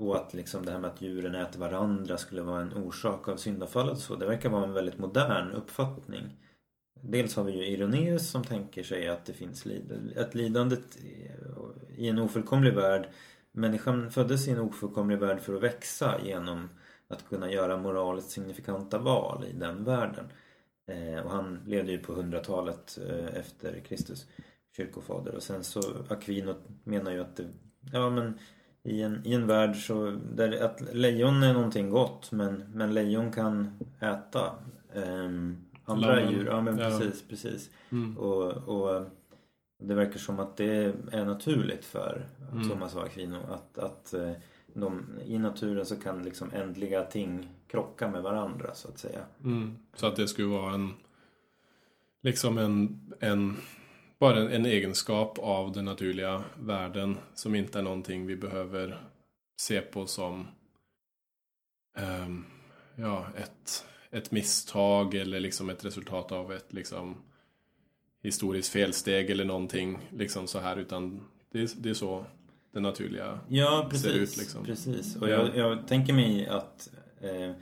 [0.00, 3.36] och att liksom det här med att djuren äter varandra skulle vara en orsak av
[3.36, 4.16] syndafallet så.
[4.16, 6.36] Det verkar vara en väldigt modern uppfattning.
[7.02, 10.20] Dels har vi ju Irenaeus som tänker sig att det finns lidande.
[10.20, 10.98] Att lidandet
[11.96, 13.08] i en ofullkomlig värld
[13.52, 16.68] Människan föddes i en ofullkomlig värld för att växa genom
[17.08, 20.24] att kunna göra moraliskt signifikanta val i den världen.
[20.86, 24.26] Eh, och han levde ju på 100-talet eh, efter Kristus
[24.76, 25.34] kyrkofader.
[25.34, 27.48] Och sen så Aquino menar ju att det,
[27.92, 28.38] ja men
[28.82, 33.32] i en, i en värld så där att lejon är någonting gott men, men lejon
[33.32, 34.54] kan äta
[34.94, 36.32] um, andra Lamen.
[36.32, 36.46] djur.
[36.46, 37.26] Ja men precis, ja.
[37.28, 37.70] precis.
[37.90, 38.18] Mm.
[38.18, 39.04] Och, och
[39.78, 42.68] det verkar som att det är naturligt för mm.
[42.68, 44.32] Thomas av Aquino att, att eh,
[44.74, 49.20] de, i naturen så kan liksom ändliga ting krocka med varandra så att säga.
[49.44, 49.76] Mm.
[49.94, 50.90] Så att det skulle vara en
[52.20, 53.56] liksom en, en
[54.20, 59.04] bara en, en, egenskap av den naturliga världen som inte är någonting vi behöver
[59.60, 60.46] se på som
[62.24, 62.46] um,
[62.96, 67.16] ja, ett, ett misstag eller liksom ett resultat av ett liksom
[68.22, 71.20] historiskt felsteg eller någonting liksom så här utan
[71.52, 72.24] det, det är så
[72.72, 74.36] det naturliga ja, precis, ser ut.
[74.36, 74.64] Liksom.
[74.64, 77.52] Precis, och jag, jag tänker mig att, eh,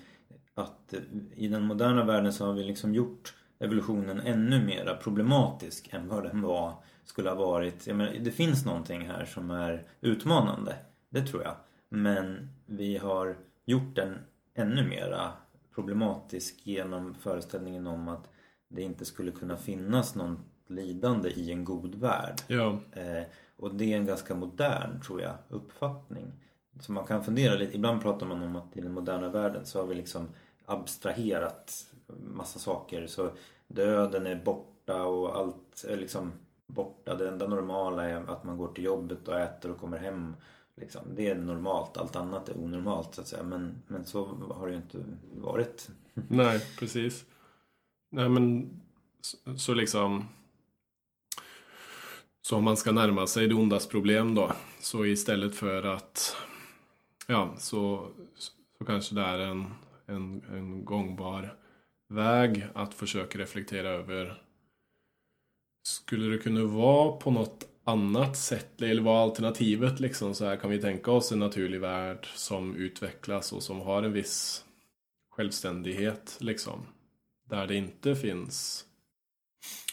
[0.54, 0.94] att
[1.36, 6.22] i den moderna världen så har vi liksom gjort evolutionen ännu mer problematisk än vad
[6.24, 7.86] den var, skulle ha varit.
[7.86, 10.76] Jag menar, det finns någonting här som är utmanande,
[11.10, 11.54] det tror jag.
[11.88, 14.18] Men vi har gjort den
[14.54, 15.32] ännu mera
[15.74, 18.28] problematisk genom föreställningen om att
[18.68, 22.34] det inte skulle kunna finnas något lidande i en god värld.
[22.46, 22.78] Ja.
[22.92, 23.22] Eh,
[23.56, 26.32] Och det är en ganska modern, tror jag, uppfattning.
[26.80, 29.80] Så man kan fundera lite, ibland pratar man om att i den moderna världen så
[29.80, 30.28] har vi liksom
[30.66, 33.06] abstraherat massa saker.
[33.06, 33.30] Så
[33.68, 36.32] döden är borta och allt är liksom
[36.66, 37.14] borta.
[37.14, 40.36] Det enda normala är att man går till jobbet och äter och kommer hem.
[40.74, 41.02] Liksom.
[41.14, 43.42] Det är normalt, allt annat är onormalt så att säga.
[43.42, 45.04] Men, men så har det ju inte
[45.36, 45.88] varit.
[46.14, 47.24] Nej, precis.
[48.10, 48.70] Nej men
[49.20, 50.24] så, så liksom
[52.48, 56.36] så om man ska närma sig det ondas problem då så istället för att
[57.26, 59.66] ja så, så kanske det är en,
[60.06, 61.57] en, en gångbar
[62.08, 64.42] väg att försöka reflektera över
[65.82, 70.70] skulle det kunna vara på något annat sätt eller vad alternativet liksom så här kan
[70.70, 74.64] vi tänka oss en naturlig värld som utvecklas och som har en viss
[75.30, 76.86] självständighet liksom
[77.48, 78.84] där det inte finns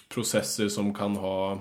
[0.10, 1.60] processer som kan ha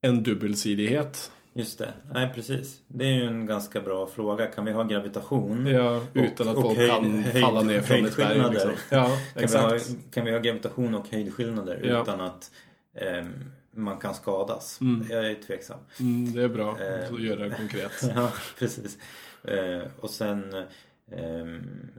[0.00, 1.32] en dubbelsidighet.
[1.58, 2.80] Just det, nej precis.
[2.88, 4.46] Det är ju en ganska bra fråga.
[4.46, 5.66] Kan vi ha gravitation?
[5.66, 8.50] Ja, utan och, att folk kan falla ner från ett berg.
[8.50, 8.70] Liksom.
[8.90, 9.48] Ja, kan.
[9.48, 9.78] Vi ha,
[10.10, 12.02] kan vi ha gravitation och höjdskillnader ja.
[12.02, 12.50] utan att
[12.94, 13.24] eh,
[13.70, 14.80] man kan skadas?
[14.80, 15.06] Mm.
[15.10, 15.78] Jag är tveksam.
[16.00, 17.92] Mm, det är bra, eh, så gör det konkret.
[18.14, 18.98] ja, precis.
[19.44, 20.64] Eh, och sen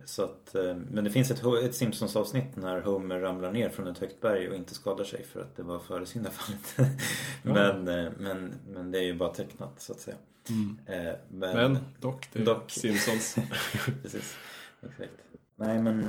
[0.05, 3.87] så att, eh, men det finns ett, ett Simpsons avsnitt när Homer ramlar ner från
[3.87, 6.77] ett högt berg och inte skadar sig för att det var före syndafallet.
[7.43, 10.17] men, eh, men, men det är ju bara tecknat så att säga.
[10.49, 10.79] Mm.
[10.85, 12.71] Eh, men, men, dock, det är dock.
[12.71, 13.35] Simpsons.
[14.01, 14.37] Precis,
[14.81, 15.11] exakt.
[15.55, 15.99] Nej men,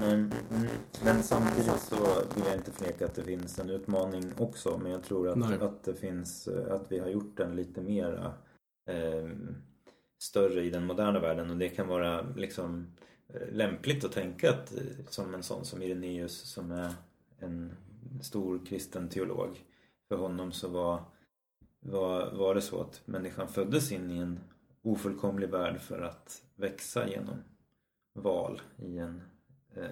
[1.04, 1.96] men samtidigt så
[2.34, 4.78] vill jag inte förneka att det finns en utmaning också.
[4.82, 8.32] Men jag tror att, att det finns, att vi har gjort den lite mera
[8.90, 9.28] eh,
[10.20, 12.86] större i den moderna världen och det kan vara liksom
[13.28, 16.92] eh, lämpligt att tänka att, eh, som en sån som Irenaeus som är
[17.38, 17.72] en
[18.22, 19.64] stor kristen teolog.
[20.08, 21.02] För honom så var,
[21.80, 24.40] var, var det så att människan föddes in i en
[24.82, 27.36] ofullkomlig värld för att växa genom
[28.14, 29.22] val i en
[29.74, 29.84] eh,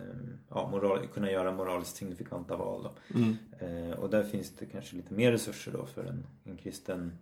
[0.49, 2.89] ja, moral, kunna göra moraliskt signifikanta val.
[3.15, 3.37] Mm.
[3.59, 7.19] Eh, och där finns det kanske lite mer resurser då för en, en kristen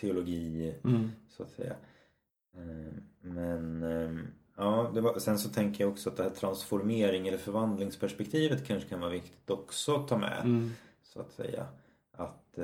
[0.00, 1.10] teologi mm.
[1.28, 1.76] så att säga.
[2.56, 4.24] Eh, men eh,
[4.56, 9.00] ja, var, sen så tänker jag också att det här transformering eller förvandlingsperspektivet kanske kan
[9.00, 10.40] vara viktigt också att ta med.
[10.44, 10.70] Mm.
[11.02, 11.66] Så att säga.
[12.12, 12.58] Att,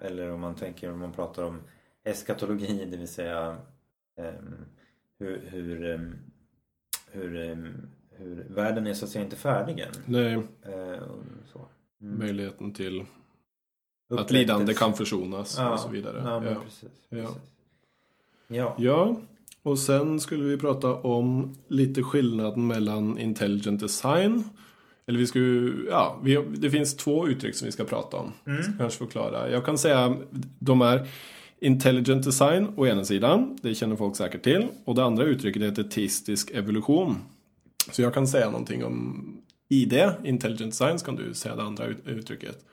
[0.00, 1.60] eller om man tänker om man pratar om
[2.04, 3.56] eskatologi, det vill säga
[5.18, 6.06] hur, hur,
[7.10, 7.74] hur,
[8.10, 9.92] hur världen är så att säga inte färdig än.
[10.04, 10.42] Nej.
[11.52, 11.68] Så.
[12.00, 12.18] Mm.
[12.18, 13.04] Möjligheten till
[14.10, 16.22] att lidande kan försonas ja, och så vidare.
[16.24, 16.54] Ja, ja.
[16.64, 17.36] Precis, precis.
[18.48, 18.74] Ja.
[18.78, 19.16] ja.
[19.62, 24.44] Och sen skulle vi prata om lite skillnaden mellan intelligent design.
[25.06, 25.38] Eller vi ska
[25.90, 28.32] ja, vi, det finns två uttryck som vi ska prata om.
[28.46, 28.62] Mm.
[28.62, 29.50] Ska kanske förklara.
[29.50, 30.16] Jag kan säga
[30.58, 31.08] de är
[31.60, 34.66] Intelligent design å ena sidan, det känner folk säkert till.
[34.84, 37.16] Och det andra uttrycket heter teistisk evolution.
[37.90, 39.26] Så jag kan säga någonting om
[39.68, 42.64] ID, intelligent design, så kan du säga det andra uttrycket.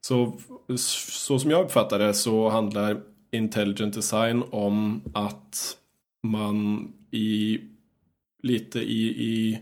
[0.00, 0.38] Så,
[0.76, 5.76] så som jag uppfattar det så handlar intelligent design om att
[6.22, 7.60] man i
[8.42, 9.58] lite i, i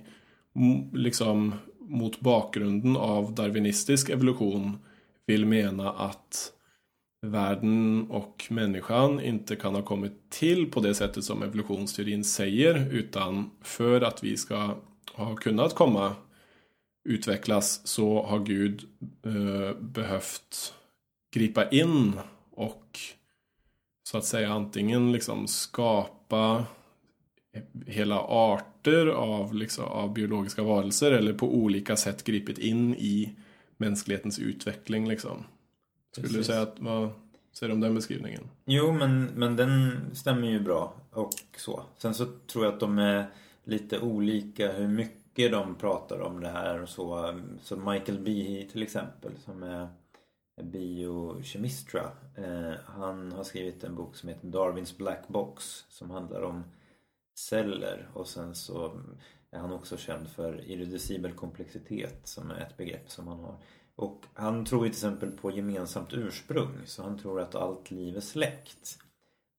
[0.93, 4.79] liksom mot bakgrunden av darwinistisk evolution
[5.27, 6.53] vill mena att
[7.27, 13.51] världen och människan inte kan ha kommit till på det sättet som evolutionsteorin säger utan
[13.63, 14.75] för att vi ska
[15.15, 16.15] ha kunnat komma
[17.07, 18.85] utvecklas så har Gud
[19.25, 20.75] eh, behövt
[21.33, 22.13] gripa in
[22.51, 22.99] och
[24.03, 26.65] så att säga antingen liksom skapa
[27.87, 33.37] hela arter av, liksom, av biologiska varelser eller på olika sätt gripit in i
[33.77, 35.09] mänsklighetens utveckling.
[35.09, 35.45] Liksom.
[36.13, 36.47] Skulle Precis.
[36.47, 37.11] du säga att, vad
[37.53, 38.43] säger du om den beskrivningen?
[38.65, 41.83] Jo, men, men den stämmer ju bra och så.
[41.99, 43.27] Sen så tror jag att de är
[43.65, 47.35] lite olika hur mycket mycket de pratar om det här och så.
[47.63, 49.89] Så Michael Behe till exempel som är
[50.63, 52.45] biokemist tror jag.
[52.45, 56.65] Eh, han har skrivit en bok som heter Darwins Black Box som handlar om
[57.39, 59.01] celler och sen så
[59.51, 63.57] är han också känd för irreducibel komplexitet som är ett begrepp som han har.
[63.97, 68.21] Och han tror till exempel på gemensamt ursprung så han tror att allt liv är
[68.21, 68.99] släkt.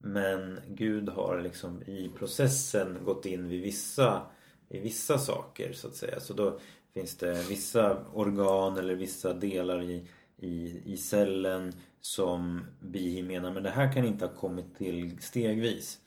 [0.03, 4.21] Men Gud har liksom i processen gått in vid vissa
[4.69, 6.19] i vissa saker så att säga.
[6.19, 6.59] Så då
[6.93, 13.63] finns det vissa organ eller vissa delar i, i, i cellen som Bihi menar men
[13.63, 15.99] det här kan inte ha kommit till stegvis.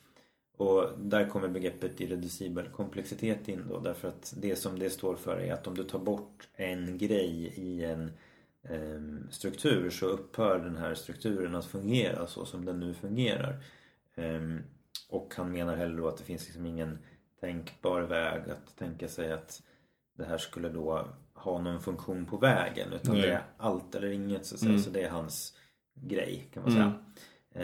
[0.56, 5.36] Och där kommer begreppet irreducibel komplexitet in då därför att det som det står för
[5.36, 8.12] är att om du tar bort en grej i en
[8.62, 13.64] eh, struktur så upphör den här strukturen att fungera så som den nu fungerar.
[14.14, 14.40] Eh,
[15.08, 16.98] och han menar heller då att det finns liksom ingen
[17.40, 19.62] tänkbar väg att tänka sig att
[20.18, 23.22] det här skulle då ha någon funktion på vägen utan Nej.
[23.22, 24.70] det är allt eller inget så, att säga.
[24.70, 24.82] Mm.
[24.82, 25.56] så det är hans
[25.94, 26.82] grej kan man Mm.
[26.92, 27.04] säga.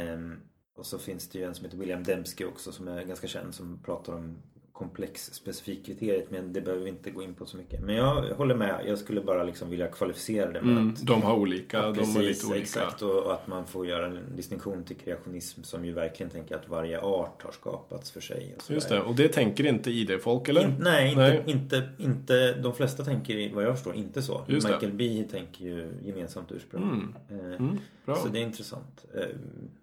[0.02, 0.40] Ehm,
[0.76, 3.54] och så finns det ju en som heter William Dembski också som är ganska känd
[3.54, 4.36] som pratar om
[4.78, 7.80] komplex specifikkriteriet men det behöver vi inte gå in på så mycket.
[7.80, 11.22] Men jag håller med, jag skulle bara liksom vilja kvalificera det med Mm, att de
[11.22, 12.60] har olika, de har Precis, lite olika.
[12.62, 13.02] exakt.
[13.02, 16.68] Och, och att man får göra en distinktion till kreationism som ju verkligen tänker att
[16.68, 18.54] varje art har skapats för sig.
[18.56, 20.64] Och Just det, och det tänker inte ID-folk eller?
[20.64, 21.42] In, nej, inte, Nej.
[21.46, 24.44] Inte, inte, de flesta tänker vad jag förstår inte så.
[24.48, 24.72] Just det.
[24.72, 26.82] Michael B tänker ju gemensamt ursprung.
[27.30, 27.40] Mm.
[27.52, 27.76] Eh,
[28.08, 28.16] Mm.
[28.22, 29.20] Så det är intressant eh,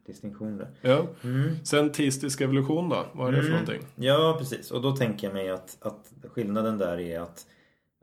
[0.06, 0.70] distinktion där.
[0.82, 1.08] Ja.
[1.24, 1.66] Mm.
[1.66, 3.06] Sen teistisk evolution då?
[3.14, 3.62] Vad är det för Mm.
[3.66, 3.88] någonting?
[3.96, 4.72] Ja, precis.
[4.72, 7.46] Och då tänker jag mig att, att skillnaden där är att,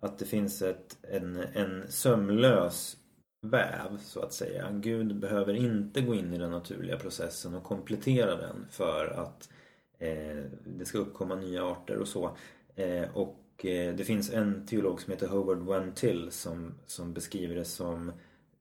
[0.03, 2.97] att det finns ett, en, en sömlös
[3.43, 4.69] väv, så att säga.
[4.73, 9.49] Gud behöver inte gå in i den naturliga processen och komplettera den för att
[9.99, 12.37] eh, det ska uppkomma nya arter och så.
[12.77, 17.55] Eh, och eh, det finns en teolog som heter Howard Van Til som, som beskriver
[17.55, 18.13] det som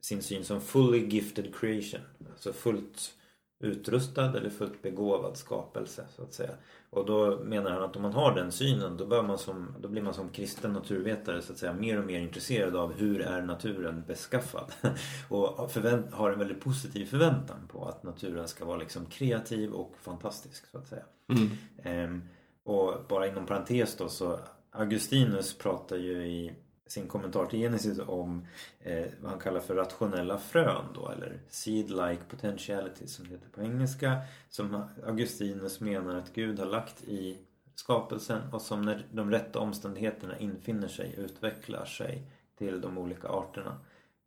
[0.01, 2.01] sin syn som fully gifted creation.
[2.31, 3.11] Alltså fullt
[3.59, 6.51] utrustad eller fullt begåvad skapelse så att säga.
[6.89, 9.87] Och då menar han att om man har den synen då, bör man som, då
[9.87, 13.41] blir man som kristen naturvetare så att säga mer och mer intresserad av hur är
[13.41, 14.71] naturen beskaffad.
[15.29, 19.95] och förvänt, har en väldigt positiv förväntan på att naturen ska vara liksom kreativ och
[20.01, 21.03] fantastisk så att säga.
[21.29, 21.49] Mm.
[21.83, 22.21] Ehm,
[22.63, 24.39] och bara inom parentes då så
[24.71, 26.53] Augustinus pratar ju i
[26.91, 28.47] sin kommentar till Genesis om
[28.79, 33.61] eh, vad han kallar för rationella frön då eller seed-like potentialities som det heter på
[33.61, 34.17] engelska.
[34.49, 37.37] Som Augustinus menar att Gud har lagt i
[37.75, 42.23] skapelsen och som när de rätta omständigheterna infinner sig utvecklar sig
[42.57, 43.77] till de olika arterna.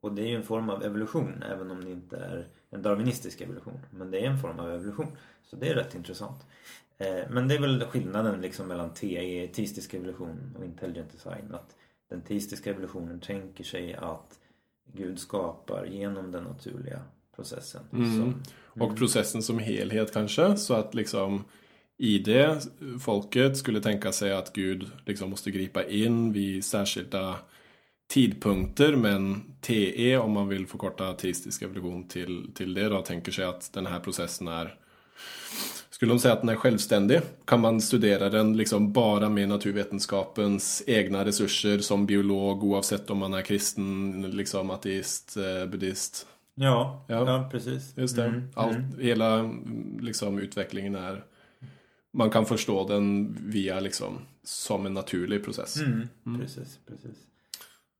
[0.00, 3.40] Och det är ju en form av evolution även om det inte är en darwinistisk
[3.40, 3.80] evolution.
[3.90, 5.16] Men det är en form av evolution.
[5.42, 6.46] Så det är rätt intressant.
[6.98, 11.54] Eh, Men det är väl skillnaden liksom mellan TE, teistisk evolution och intelligent design.
[11.54, 11.76] Att
[12.12, 14.38] den teistiska evolutionen tänker sig att
[14.92, 17.00] Gud skapar genom den naturliga
[17.36, 17.82] processen.
[17.92, 18.16] Mm.
[18.16, 18.42] Som,
[18.82, 21.44] Och processen som helhet kanske, så att liksom
[21.98, 22.60] i det
[23.00, 27.36] folket skulle tänka sig att Gud liksom måste gripa in vid särskilda
[28.06, 33.44] tidpunkter men TE om man vill förkorta teistisk evolution till, till det då tänker sig
[33.44, 34.78] att den här processen är
[36.02, 37.20] skulle de säga att den är självständig?
[37.44, 43.34] Kan man studera den liksom bara med naturvetenskapens egna resurser som biolog oavsett om man
[43.34, 46.26] är kristen, liksom ateist, eh, buddhist?
[46.54, 47.26] ja, Ja.
[47.26, 47.92] ja, precis.
[47.96, 48.24] Just det.
[48.24, 48.98] Mm, Allt, mm.
[49.00, 51.24] Hela mm, liksom, utvecklingen är...
[52.12, 55.76] Man kan förstå den via liksom som en naturlig process.
[55.76, 56.08] Mm,
[56.40, 57.18] Precis, precis.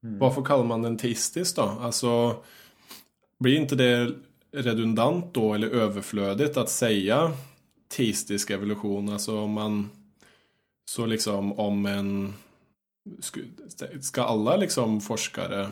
[0.01, 1.63] Varför kallar man den teistisk då?
[1.63, 2.37] Alltså,
[3.39, 4.13] blir inte det
[4.53, 7.33] redundant då eller överflödigt att säga
[7.97, 9.09] teistisk evolution?
[9.09, 9.91] Alltså om man
[10.91, 12.35] så liksom om en
[14.01, 15.69] ska alla liksom forskare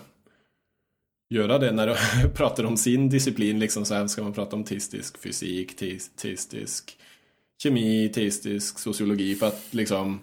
[1.34, 1.96] göra det när de
[2.34, 6.98] pratar om sin disciplin liksom så här ska man prata om teistisk fysik, teis- teistisk
[7.62, 10.20] kemi, teistisk sociologi för att liksom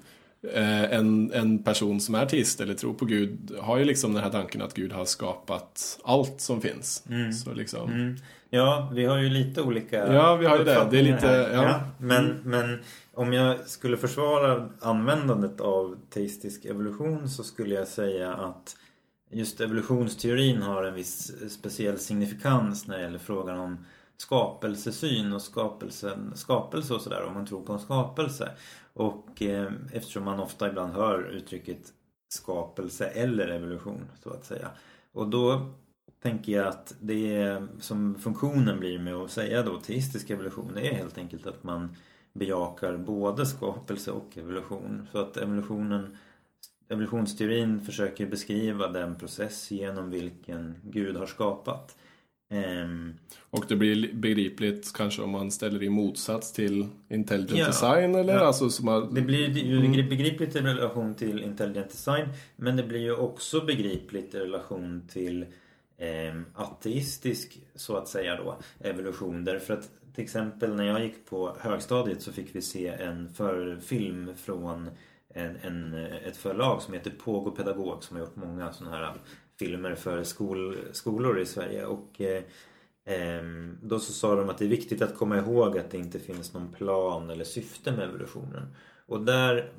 [0.53, 4.23] eh, en, en person som är teist eller tror på Gud har ju liksom den
[4.23, 7.03] här tanken att Gud har skapat allt som finns.
[7.43, 8.15] Så liksom, Mm.
[8.49, 10.87] Ja, vi har ju lite olika Ja, vi har ju det.
[10.91, 11.53] Det är lite- här.
[11.53, 11.81] ja.
[11.97, 12.79] Men, men
[13.13, 18.77] om jag skulle försvara användandet av teistisk evolution så skulle jag säga att
[19.31, 23.85] just evolutionsteorin har en viss speciell signifikans när det gäller frågan om
[24.17, 28.49] skapelsesyn och skapelsen, skapelse och sådär om man tror på en skapelse.
[28.93, 31.79] Och eh, eftersom man ofta ibland hör uttrycket
[32.29, 34.67] skapelse eller evolution så att säga.
[35.13, 35.73] Och då
[36.21, 40.87] tänker jag att det är, som funktionen blir med att säga då teistisk evolution det
[40.87, 41.95] är helt enkelt att man
[42.33, 45.07] bejakar både skapelse och evolution.
[45.11, 46.17] Så att evolutionen
[46.89, 51.97] evolutionsteorin försöker beskriva den process genom vilken Gud har skapat.
[52.49, 53.13] Ehm,
[53.49, 57.67] och det blir begripligt kanske om man ställer i motsats till intelligent Ja.
[57.67, 58.39] design eller Ja.
[58.39, 62.99] alltså som har, Det blir ju begripligt i relation till intelligent design men det blir
[62.99, 65.45] ju också begripligt i relation till
[65.97, 69.43] eh, ateistisk så att säga då evolution.
[69.43, 74.35] Därför att till exempel när jag gick på högstadiet så fick vi se en förfilm
[74.35, 74.89] från
[75.33, 75.93] en, en,
[76.25, 79.13] ett förlag som heter Påg och pedagog som har gjort många sådana här
[79.59, 81.85] filmer för skol, skolor i Sverige.
[81.85, 82.43] Och eh,
[83.81, 86.53] då så sa de att det är viktigt att komma ihåg att det inte finns
[86.53, 88.75] någon plan eller syfte med evolutionen.
[89.05, 89.71] Och där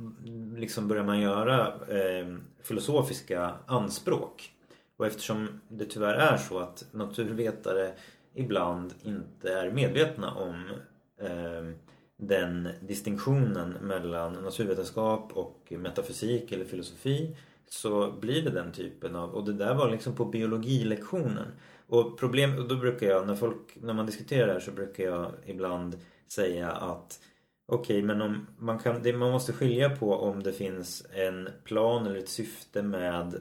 [0.57, 4.53] liksom börjar man göra eh, filosofiska anspråk.
[4.99, 7.93] Och eftersom det tyvärr är så att naturvetare
[8.35, 10.65] ibland inte är medvetna om
[11.21, 11.71] eh,
[12.17, 17.37] den distinktionen mellan naturvetenskap och metafysik eller filosofi
[17.69, 21.47] så blir det den typen av, och det där var liksom på biologilektionen.
[21.87, 25.33] Och problem, då brukar jag, när folk, när man diskuterar det här så brukar jag
[25.47, 25.97] ibland
[26.29, 27.21] säga att
[27.71, 31.49] Okej, okay, men om man, kan, det, man måste skilja på om det finns en
[31.65, 33.41] plan eller ett syfte med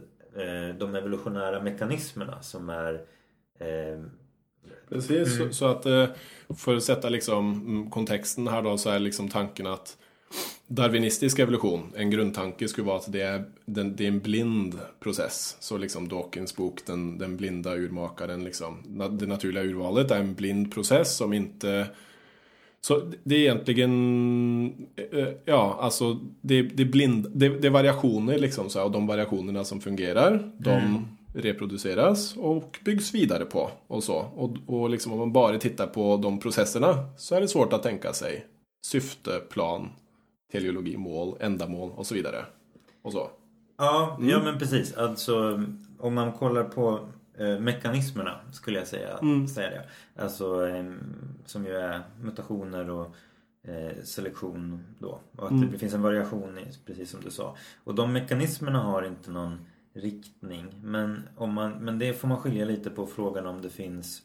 [0.80, 2.94] de evolutionära mekanismerna som är
[3.60, 4.00] eh,
[4.90, 5.54] Precis, mm.
[5.54, 6.06] så, att eh,
[6.58, 9.98] för att sätta liksom mm, kontexten här då så är liksom tanken att
[10.68, 15.58] Darwinistisk evolution, en grundtanke skulle vara att det är, den, det är en blind process.
[15.60, 18.84] Så liksom Dawkins bok, den, den blinda urmakaren, liksom.
[19.12, 21.88] Det naturliga urvalet är en blind process som inte
[22.82, 28.70] så det är egentligen, eh, ja alltså det, det, blind, det, det är variationer liksom
[28.70, 31.06] så här, och de variationerna som fungerar, de mm.
[31.34, 34.26] reproduceras och byggs vidare på och så.
[34.36, 37.84] Och, och liksom om man bara tittar på de processerna så är det svårt att
[37.84, 38.46] tänka sig
[38.86, 39.90] syfte, plan,
[40.52, 42.46] teleologi, mål, ändamål och så vidare.
[43.02, 43.30] Och så.
[43.78, 44.30] Ja, mm.
[44.30, 44.94] ja men precis.
[44.94, 45.64] Alltså
[46.00, 47.00] om man kollar på eh,
[47.38, 49.48] mekanismerna skulle jag säga, mm.
[49.48, 49.86] säga det.
[50.22, 50.86] Alltså eh,
[51.46, 53.16] som ju är mutationer och
[53.64, 55.20] eh, selektion då.
[55.36, 55.72] Och att mm.
[55.72, 57.56] det finns en variation precis som du sa.
[57.84, 60.74] Och de mekanismerna har inte någon riktning.
[60.84, 64.22] Men, om man, men det får man skilja lite på frågan om det finns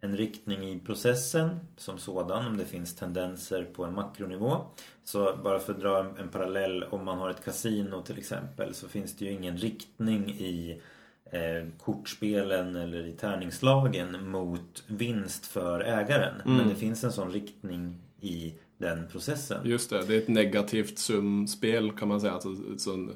[0.00, 4.66] en riktning i processen som sådan, om det finns tendenser på en makronivå.
[5.04, 8.74] Så bara för att dra en, en parallell, om man har ett kasino till exempel
[8.74, 10.78] så finns det ju ingen riktning i eh,
[11.78, 16.40] kortspelen eller i tärningslagen mot vinst för ägaren.
[16.40, 16.56] Mm.
[16.56, 19.60] Men det finns en sån riktning i den processen.
[19.64, 22.32] Just det, det är ett negativt sumspel kan man säga.
[22.32, 23.12] Alltså, sån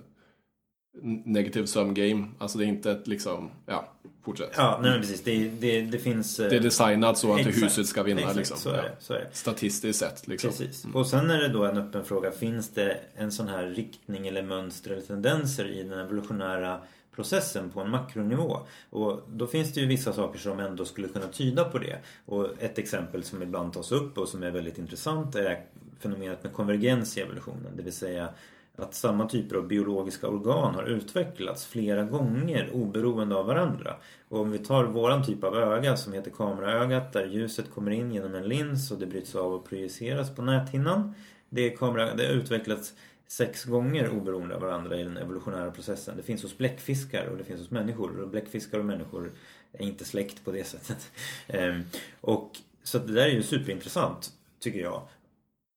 [1.24, 2.28] negativ sum game.
[2.38, 3.92] Alltså det är inte ett liksom, ja,
[4.24, 4.50] fortsätt.
[4.56, 5.22] Ja, nej precis.
[5.22, 6.36] Det, det, det finns...
[6.36, 8.56] Det är designat så att exakt, huset ska vinna exakt, liksom.
[8.56, 9.28] Så är, det, så är det.
[9.32, 10.50] Statistiskt sett liksom.
[10.50, 10.84] Precis.
[10.84, 10.96] Mm.
[10.96, 12.30] Och sen är det då en öppen fråga.
[12.30, 16.80] Finns det en sån här riktning eller mönster eller tendenser i den evolutionära
[17.14, 18.58] processen på en makronivå.
[18.90, 21.98] Och då finns det ju vissa saker som ändå skulle kunna tyda på det.
[22.26, 25.64] Och ett exempel som ibland tas upp och som är väldigt intressant är
[25.98, 27.76] fenomenet med konvergens i evolutionen.
[27.76, 28.28] Det vill säga
[28.76, 33.96] att samma typer av biologiska organ har utvecklats flera gånger oberoende av varandra.
[34.28, 38.12] Och om vi tar våran typ av öga som heter kameraögat där ljuset kommer in
[38.12, 41.14] genom en lins och det bryts av och projiceras på näthinnan.
[41.48, 42.94] Det, kamera, det har utvecklats
[43.32, 46.16] sex gånger oberoende av varandra i den evolutionära processen.
[46.16, 48.20] Det finns hos bläckfiskar och det finns hos människor.
[48.20, 49.32] Och bläckfiskar och människor
[49.72, 51.10] är inte släkt på det sättet.
[51.46, 51.82] Ehm,
[52.20, 52.50] och,
[52.82, 54.30] så det där är ju superintressant,
[54.60, 55.02] tycker jag.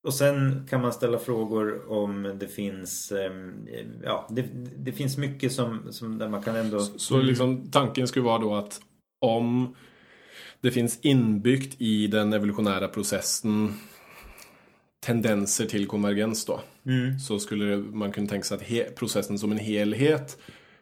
[0.06, 3.68] Och sen kan man ställa frågor om det finns ehm,
[4.04, 4.42] Ja, det,
[4.76, 6.80] det finns mycket som, som där man kan ändå...
[6.80, 8.80] Så, så liksom tanken skulle vara då att
[9.20, 9.74] om
[10.60, 13.74] det finns inbyggt i den evolutionära processen
[15.06, 16.60] tendenser till konvergens då.
[16.86, 17.18] Mm.
[17.18, 20.38] Så skulle man kunna tänka sig att processen som en helhet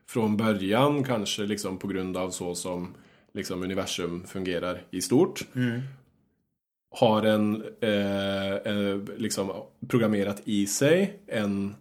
[0.08, 2.94] från början kanske liksom på grund av så som
[3.34, 5.46] liksom universum fungerar i stort.
[5.54, 5.80] Mm.
[6.96, 9.52] Har en eh, eh, liksom
[9.88, 11.74] programmerat i sig en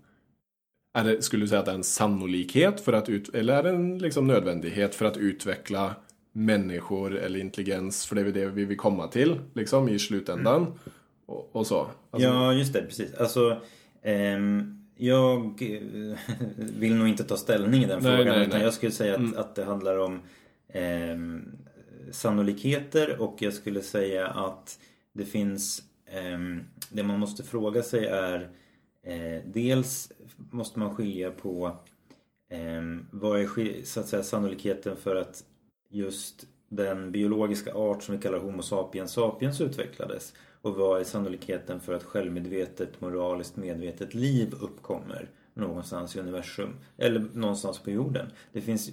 [0.97, 3.63] är det, skulle du säga att det är en sannolikhet för att ut, eller är
[3.63, 5.95] det en liksom nödvändighet för att utveckla
[6.31, 10.61] människor eller intelligens för det är det vi vill komma till liksom i slutändan.
[10.61, 10.73] Mm
[11.25, 11.87] och, och så.
[12.11, 12.27] Alltså...
[12.29, 12.81] Ja, just det.
[12.81, 13.13] Precis.
[13.13, 13.61] Alltså,
[14.01, 16.17] ehm, jag eh,
[16.57, 18.35] vill nog inte ta ställning i den nej, frågan.
[18.35, 18.65] Nej, utan nej.
[18.65, 19.37] jag skulle säga att, mm.
[19.37, 20.21] att det handlar om
[20.69, 21.51] ehm,
[22.11, 24.79] sannolikheter och jag skulle säga att
[25.13, 28.49] det finns ehm, Det man måste fråga sig är
[29.03, 30.11] eh, Dels
[30.51, 31.77] måste man skilja på
[32.49, 35.43] ehm, Vad är så att säga, sannolikheten för att
[35.89, 41.79] just den biologiska art som vi kallar Homo sapiens sapiens utvecklades och vad är sannolikheten
[41.79, 48.27] för att självmedvetet, moraliskt medvetet liv uppkommer någonstans i universum eller någonstans på jorden?
[48.51, 48.91] Det finns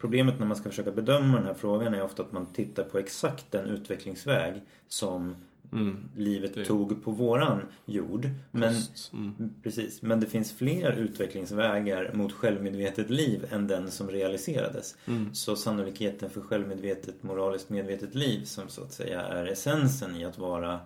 [0.00, 2.98] Problemet när man ska försöka bedöma den här frågan är ofta att man tittar på
[2.98, 5.36] exakt den utvecklingsväg som
[5.72, 6.64] mm, livet det.
[6.64, 8.28] tog på våran jord.
[8.50, 8.74] Men,
[9.12, 9.54] mm.
[9.62, 14.96] precis, men det finns fler utvecklingsvägar mot självmedvetet liv än den som realiserades.
[15.06, 15.34] Mm.
[15.34, 20.38] Så sannolikheten för självmedvetet, moraliskt medvetet liv som så att säga är essensen i att
[20.38, 20.80] vara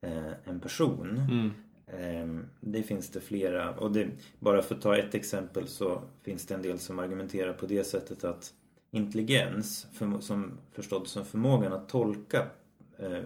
[0.00, 1.20] eh, en person.
[1.86, 2.26] Eh,
[2.60, 3.74] det finns det flera.
[3.74, 4.08] Och det,
[4.38, 7.84] bara för att ta ett exempel så finns det en del som argumenterar på det
[7.84, 8.52] sättet att
[8.90, 12.46] intelligens, för, som förstådd som förmågan att tolka
[12.98, 13.24] eh,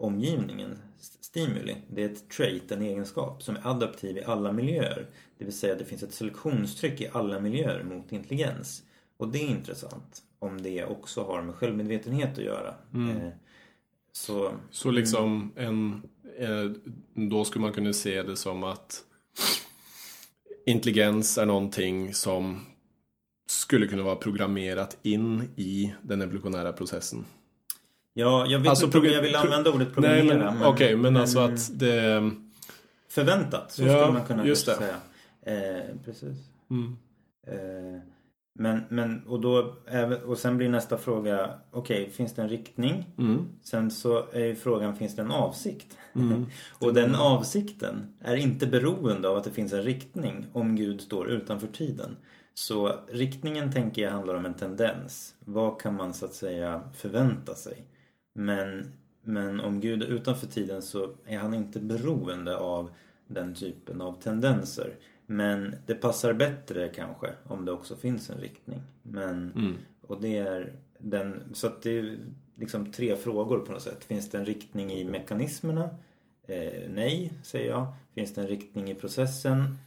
[0.00, 0.78] omgivningen,
[1.20, 1.76] stimuli.
[1.88, 5.06] Det är ett trait, en egenskap som är adaptiv i alla miljöer.
[5.38, 8.82] Det vill säga det finns ett selektionstryck i alla miljöer mot intelligens.
[9.16, 12.74] Och det är intressant om det också har med självmedvetenhet att göra.
[12.94, 13.28] Eh,
[14.12, 16.02] så, Så liksom en,
[16.38, 16.70] eh,
[17.14, 19.04] då skulle man kunna se det som att
[20.66, 22.60] intelligens är någonting som
[23.50, 27.24] skulle kunna vara programmerat in i den evolutionära processen.
[28.20, 30.50] Ja, jag vet Alltså, inte om jag vill använda ordet Nej, programmera.
[30.54, 32.30] men okej, men, alltså att det...
[33.08, 34.74] Förväntat, så Ja, skulle man kunna just det.
[34.74, 34.96] säga.
[35.42, 36.36] Eh, precis.
[36.70, 36.96] Mm,
[37.46, 38.00] Eh,
[38.58, 39.74] men, men, och då,
[40.26, 43.06] och sen blir nästa fråga, okej, finns det en riktning?
[43.18, 45.96] mm, Sen så är ju frågan, finns det en avsikt?
[46.14, 46.46] mm,
[46.78, 51.28] och den avsikten är inte beroende av att det finns en riktning om Gud står
[51.30, 52.16] utanför tiden.
[52.54, 55.34] Så riktningen tänker jag handlar om en tendens.
[55.44, 57.84] Vad kan man så att säga förvänta sig?
[58.32, 62.90] Men, men om Gud är utanför tiden så är han inte beroende av
[63.26, 64.94] den typen av tendenser.
[65.26, 68.80] Men det passar bättre kanske om det också finns en riktning.
[69.02, 69.76] Men, mm.
[70.00, 72.18] och det är den, så att det är
[72.56, 74.04] liksom tre frågor på något sätt.
[74.04, 75.90] Finns det en riktning i mekanismerna?
[76.46, 77.86] Eh, nej, säger jag.
[78.14, 79.78] Finns det en riktning i processen?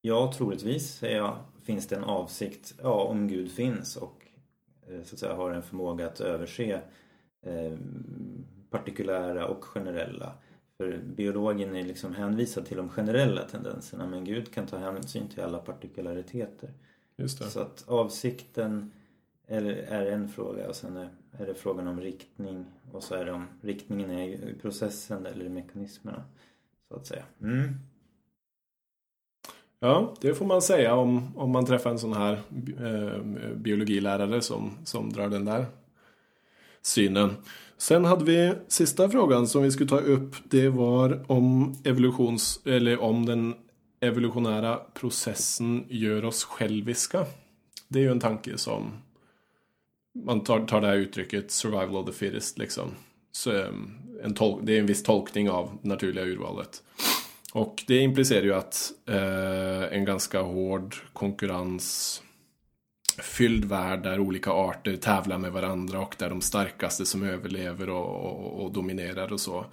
[0.00, 1.36] Ja, troligtvis, säger jag.
[1.62, 2.74] Finns det en avsikt?
[2.82, 4.26] Ja, om Gud finns och
[4.88, 6.80] eh, så att säga har en förmåga att överse
[7.44, 7.78] eh,
[8.70, 10.32] partikulära och generella.
[10.76, 15.42] För biologen är liksom hänvisad till de generella tendenserna men Gud kan ta hänsyn till
[15.42, 16.70] alla partikulariteter.
[17.28, 18.92] Så att avsikten
[19.46, 23.46] är, en fråga och sen är, det frågan om riktning och så är det om
[23.60, 26.24] riktningen är i processen eller i mekanismerna.
[26.88, 27.24] Så att säga.
[27.42, 27.74] Mm.
[29.80, 32.40] Ja, det får man säga om, om man träffar en sån här
[32.80, 33.20] eh,
[33.54, 35.66] biologilärare som, som drar den där
[36.86, 37.36] synen.
[37.78, 40.34] Sen hade vi sista frågan som vi skulle ta upp.
[40.44, 43.54] Det var om evolutions eller om den
[44.00, 47.26] evolutionära processen gör oss själviska.
[47.88, 48.92] Det är ju en tanke som
[50.24, 52.90] man tar, tar det här uttrycket survival of the fittest liksom.
[53.32, 53.90] Så, ehm,
[54.22, 56.82] en tol- det är en viss tolkning av det naturliga urvalet.
[57.52, 62.22] Och det implicerar ju att eh, en ganska hård konkurrens
[63.22, 68.24] fylld värld där olika arter tävlar med varandra och där de starkaste som överlever och,
[68.24, 69.66] och, och dominerar och så.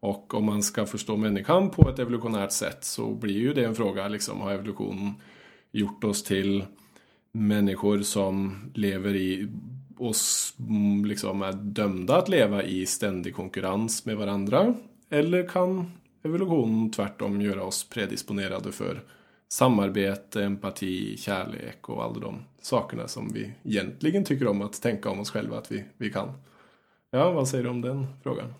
[0.00, 3.74] Och om man ska förstå människan på ett evolutionärt sätt så blir ju det en
[3.74, 5.14] fråga, liksom, har evolutionen
[5.72, 6.64] gjort oss till
[7.32, 9.48] människor som lever i
[9.96, 10.14] och
[10.58, 14.74] mm, liksom är dömda att leva i ständig konkurrens med varandra?
[15.10, 19.02] Eller kan evolutionen tvärtom göra oss predisponerade för
[19.48, 25.20] samarbete, empati, kärlek och alla de sakerna som vi egentligen tycker om att tänka om
[25.20, 26.32] oss själva att vi, vi kan?
[27.10, 28.54] Ja, vad säger du om den frågan?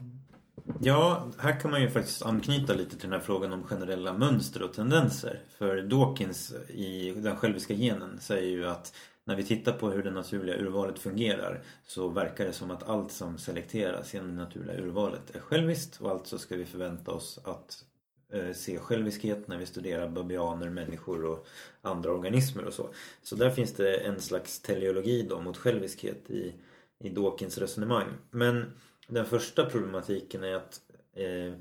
[0.81, 4.63] Ja, här kan man ju faktiskt anknyta lite till den här frågan om generella mönster
[4.63, 5.41] och tendenser.
[5.59, 10.11] För Dawkins i den själviska genen säger ju att när vi tittar på hur det
[10.11, 15.37] naturliga urvalet fungerar så verkar det som att allt som selekteras genom det naturliga urvalet
[15.37, 17.85] är själviskt och alltså ska vi förvänta oss att
[18.33, 21.47] Eh, se själviskhet när vi studerar babianer, människor och
[21.83, 22.89] andra organismer och så.
[23.23, 26.53] Så där finns det en slags teleologi då mot själviskhet i,
[26.99, 28.07] i Dawkins resonemang.
[28.31, 28.73] Men
[29.07, 30.81] den första problematiken är att
[31.15, 31.53] eh,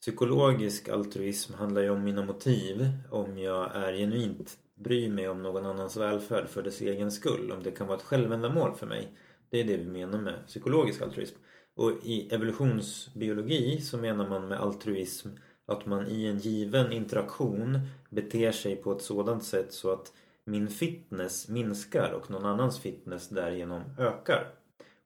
[0.00, 2.88] psykologisk altruism handlar ju om mina motiv.
[3.10, 7.52] Om jag är genuint bryr mig om någon annans välfärd för dess egen skull.
[7.52, 9.08] Om det kan vara ett självändamål för mig.
[9.50, 11.36] Det är det vi menar med psykologisk altruism.
[11.74, 15.28] Och i evolutionsbiologi så menar man med altruism
[15.66, 17.78] att man i en given interaktion
[18.10, 20.12] beter sig på ett sådant sätt så att
[20.44, 24.46] min fitness minskar och någon annans fitness därigenom ökar.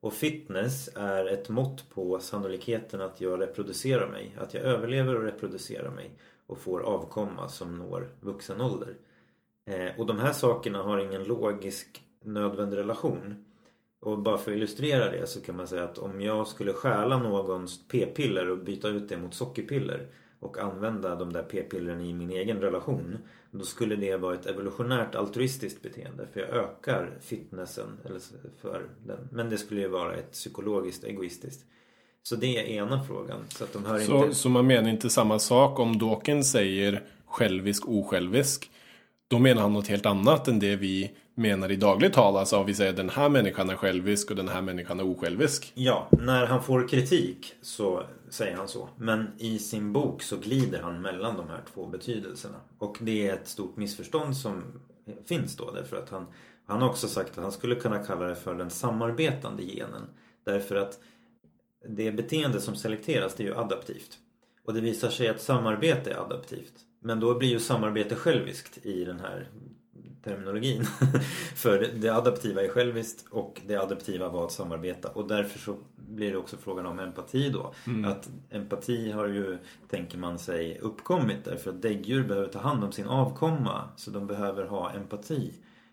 [0.01, 4.37] Och fitness är ett mått på sannolikheten att jag reproducerar mig.
[4.39, 6.11] Att jag överlever och reproducerar mig
[6.47, 8.95] och får avkomma som når vuxen ålder.
[9.65, 13.45] Eh, och de här sakerna har ingen logisk nödvändig relation.
[14.01, 17.19] Och bara för att illustrera det så kan man säga att om jag skulle stjäla
[17.19, 20.07] någons p-piller och byta ut det mot sockerpiller
[20.41, 23.19] och använda de där p-pillren i min egen relation
[23.51, 28.21] då skulle det vara ett evolutionärt altruistiskt beteende för jag ökar fitnessen eller
[28.61, 29.29] för den.
[29.33, 31.65] Men det skulle ju vara ett psykologiskt egoistiskt.
[32.23, 33.45] Så det är ena frågan.
[33.49, 34.35] Så att de hör Så, inte...
[34.35, 38.71] så man menar inte samma sak om Dawkins säger självisk, osjälvisk.
[39.29, 42.37] Då menar han något helt annat än det vi menar i dagligt tal.
[42.37, 45.73] Alltså vi säger den här människan är självisk och den här människan är osjälvisk.
[45.75, 48.89] Ja, när han får kritik så säger han så.
[48.97, 52.57] Men i sin bok så glider han mellan de här två betydelserna.
[52.79, 54.63] Och det är ett stort missförstånd som
[55.27, 55.71] finns då.
[55.71, 56.27] Därför att han,
[56.67, 60.03] han har också sagt att han skulle kunna kalla det för den samarbetande genen.
[60.45, 60.99] Därför att
[61.89, 64.19] det beteende som selekteras det är ju adaptivt.
[64.65, 66.75] Och det visar sig att samarbete är adaptivt.
[67.01, 69.49] Men då blir ju samarbete själviskt i den här
[70.25, 70.85] terminologin.
[71.55, 76.31] För det adaptiva är själviskt och det adaptiva var att samarbeta och därför så blir
[76.31, 77.75] det också frågan om empati då.
[77.87, 78.05] Mm.
[78.05, 82.93] Att empati har ju, tänker man sig, uppkommit därför att däggdjur behöver ta hand om
[82.93, 85.53] sin avkomma så de behöver ha empati.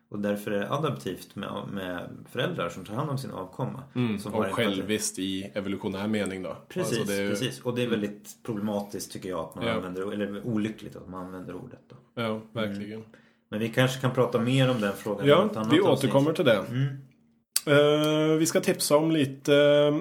[0.10, 3.84] Och därför är det adaptivt med, med föräldrar som tar hand om sin avkomma.
[3.95, 4.20] Mm.
[4.20, 6.58] Som Och själviskt i evolutionär mening då.
[6.70, 7.62] Precis, Alltså det är precis.
[7.62, 9.74] Och det är väldigt problematiskt tycker jag att man Ja.
[9.74, 12.22] använder, eller olyckligt att man använder ordet då.
[12.22, 13.03] Ja, verkligen.
[13.49, 15.84] Men vi kanske kan prata mer om den frågan Ja, annat vi avsnitt.
[15.84, 16.66] återkommer till det.
[16.70, 16.88] Mm.
[17.68, 19.97] Eh, vi ska tipsa om lite eh,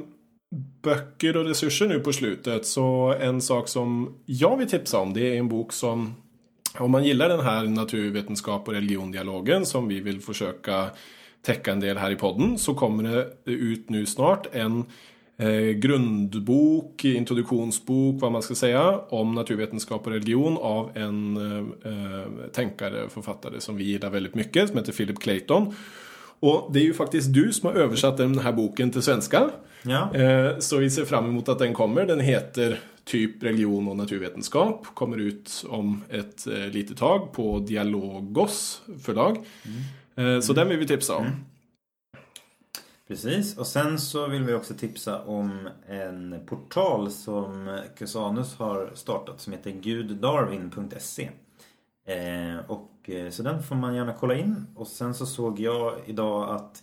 [0.82, 2.66] böcker och resurser nu på slutet.
[2.66, 6.14] Så en sak som jag vill tipsa om det är en bok som
[6.78, 10.86] om man gillar den här naturvetenskap och religion-dialogen som vi vill försöka
[11.42, 14.84] täcka en del här i podden så kommer det ut nu snart en
[15.36, 22.26] eh, grundbok, introduktionsbok, vad man ska säga, om naturvetenskap och religion av en eh, eh,
[22.52, 25.74] tänkare, författare som vi gillar väldigt mycket, som heter Philip Clayton.
[26.40, 29.50] Och det är ju faktiskt du som har översatt den här boken till svenska.
[29.82, 32.06] Ja, Eh, Så vi ser fram emot att den kommer.
[32.06, 34.86] Den heter typ religion och naturvetenskap.
[34.94, 39.38] Kommer ut om ett eh, litet tag på Dialogos förlag.
[40.16, 41.26] Eh, Så den vill vi tipsa om.
[43.08, 43.58] precis.
[43.58, 49.52] Och sen så vill vi också tipsa om en portal som Cusanus har startat som
[49.52, 51.30] heter guddarwin.se.
[52.06, 54.66] Eh, och, eh, så den får man gärna kolla in.
[54.74, 56.82] Och sen så såg jag idag att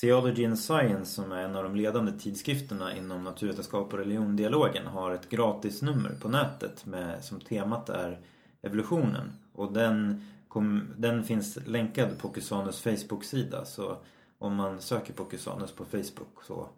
[0.00, 5.10] Theology and Science som är en av de ledande tidskrifterna inom naturvetenskap och religiondialogen har
[5.10, 8.20] ett gratisnummer på nätet med, som temat är
[8.62, 9.32] evolutionen.
[9.52, 13.96] Och den, kom, den finns länkad på Cusanus Facebook-sida så
[14.38, 16.68] om man söker på Cusanus på Facebook så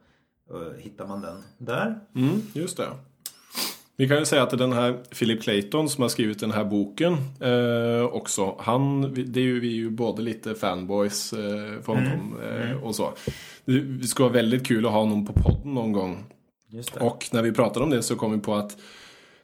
[0.55, 2.01] uh, hittar man den där.
[2.15, 2.89] Mm, just det.
[3.97, 7.17] Vi kan ju säga att den här Philip Clayton som har skrivit den här boken
[7.41, 8.57] eh, också.
[8.59, 12.95] Han, det är ju, vi är ju både lite fanboys eh, för honom eh, och
[12.95, 13.13] så.
[13.65, 16.25] Det, det skulle vara väldigt kul att ha honom på podden någon gång.
[17.01, 18.77] Och när vi pratade om det så kom vi på att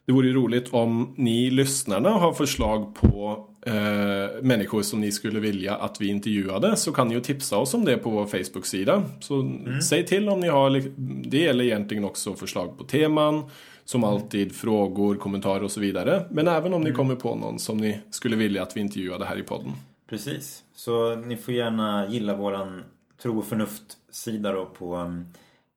[0.06, 5.40] det vore ju roligt om ni lyssnarna har förslag på eh, människor som ni skulle
[5.40, 9.02] vilja att vi intervjuade så kan ni ju tipsa oss om det på vår Facebook-sida.
[9.20, 9.52] Så
[9.88, 10.82] säg till om ni har,
[11.28, 13.42] det gäller egentligen också förslag på teman,
[13.88, 16.26] som alltid frågor, kommentarer och så vidare.
[16.30, 19.38] Men även om ni kommer på någon som ni skulle vilja att vi intervjuade här
[19.38, 19.72] i podden.
[20.08, 20.64] Precis.
[20.74, 22.84] Så ni får gärna gilla våran
[23.22, 25.26] Tro och förnuft-sida då på, um,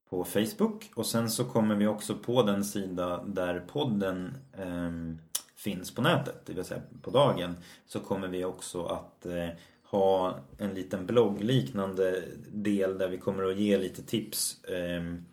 [0.10, 0.92] på Facebook.
[0.96, 5.20] Och sen så kommer vi också på den sida där podden ehm,
[5.56, 7.56] finns på nätet, det vill säga på dagen.
[7.88, 9.50] Så kommer vi också att eh,
[9.84, 14.64] ha en liten bloggliknande del där vi kommer att ge lite tips.
[14.64, 15.26] ehm,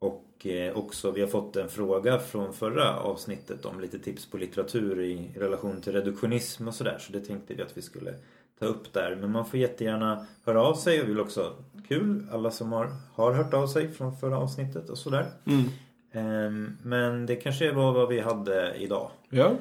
[0.00, 4.36] och eh, också, vi har fått en fråga från förra avsnittet om lite tips på
[4.36, 6.96] litteratur i relation till reduktionism och sådär.
[7.00, 8.14] Så det tänkte vi att vi skulle
[8.58, 9.16] ta upp där.
[9.20, 11.52] Men man får jättegärna höra av sig och vi vill också,
[11.88, 15.26] kul, alla som har, har hört av sig från förra avsnittet och sådär.
[16.12, 19.10] Ehm, men det kanske var vad vi hade idag.
[19.28, 19.52] Ja,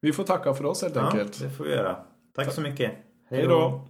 [0.00, 1.40] vi får tacka för oss helt Ja, enkelt.
[1.42, 1.96] det får vi göra.
[2.34, 2.92] Tack så mycket.
[3.28, 3.80] Hej då!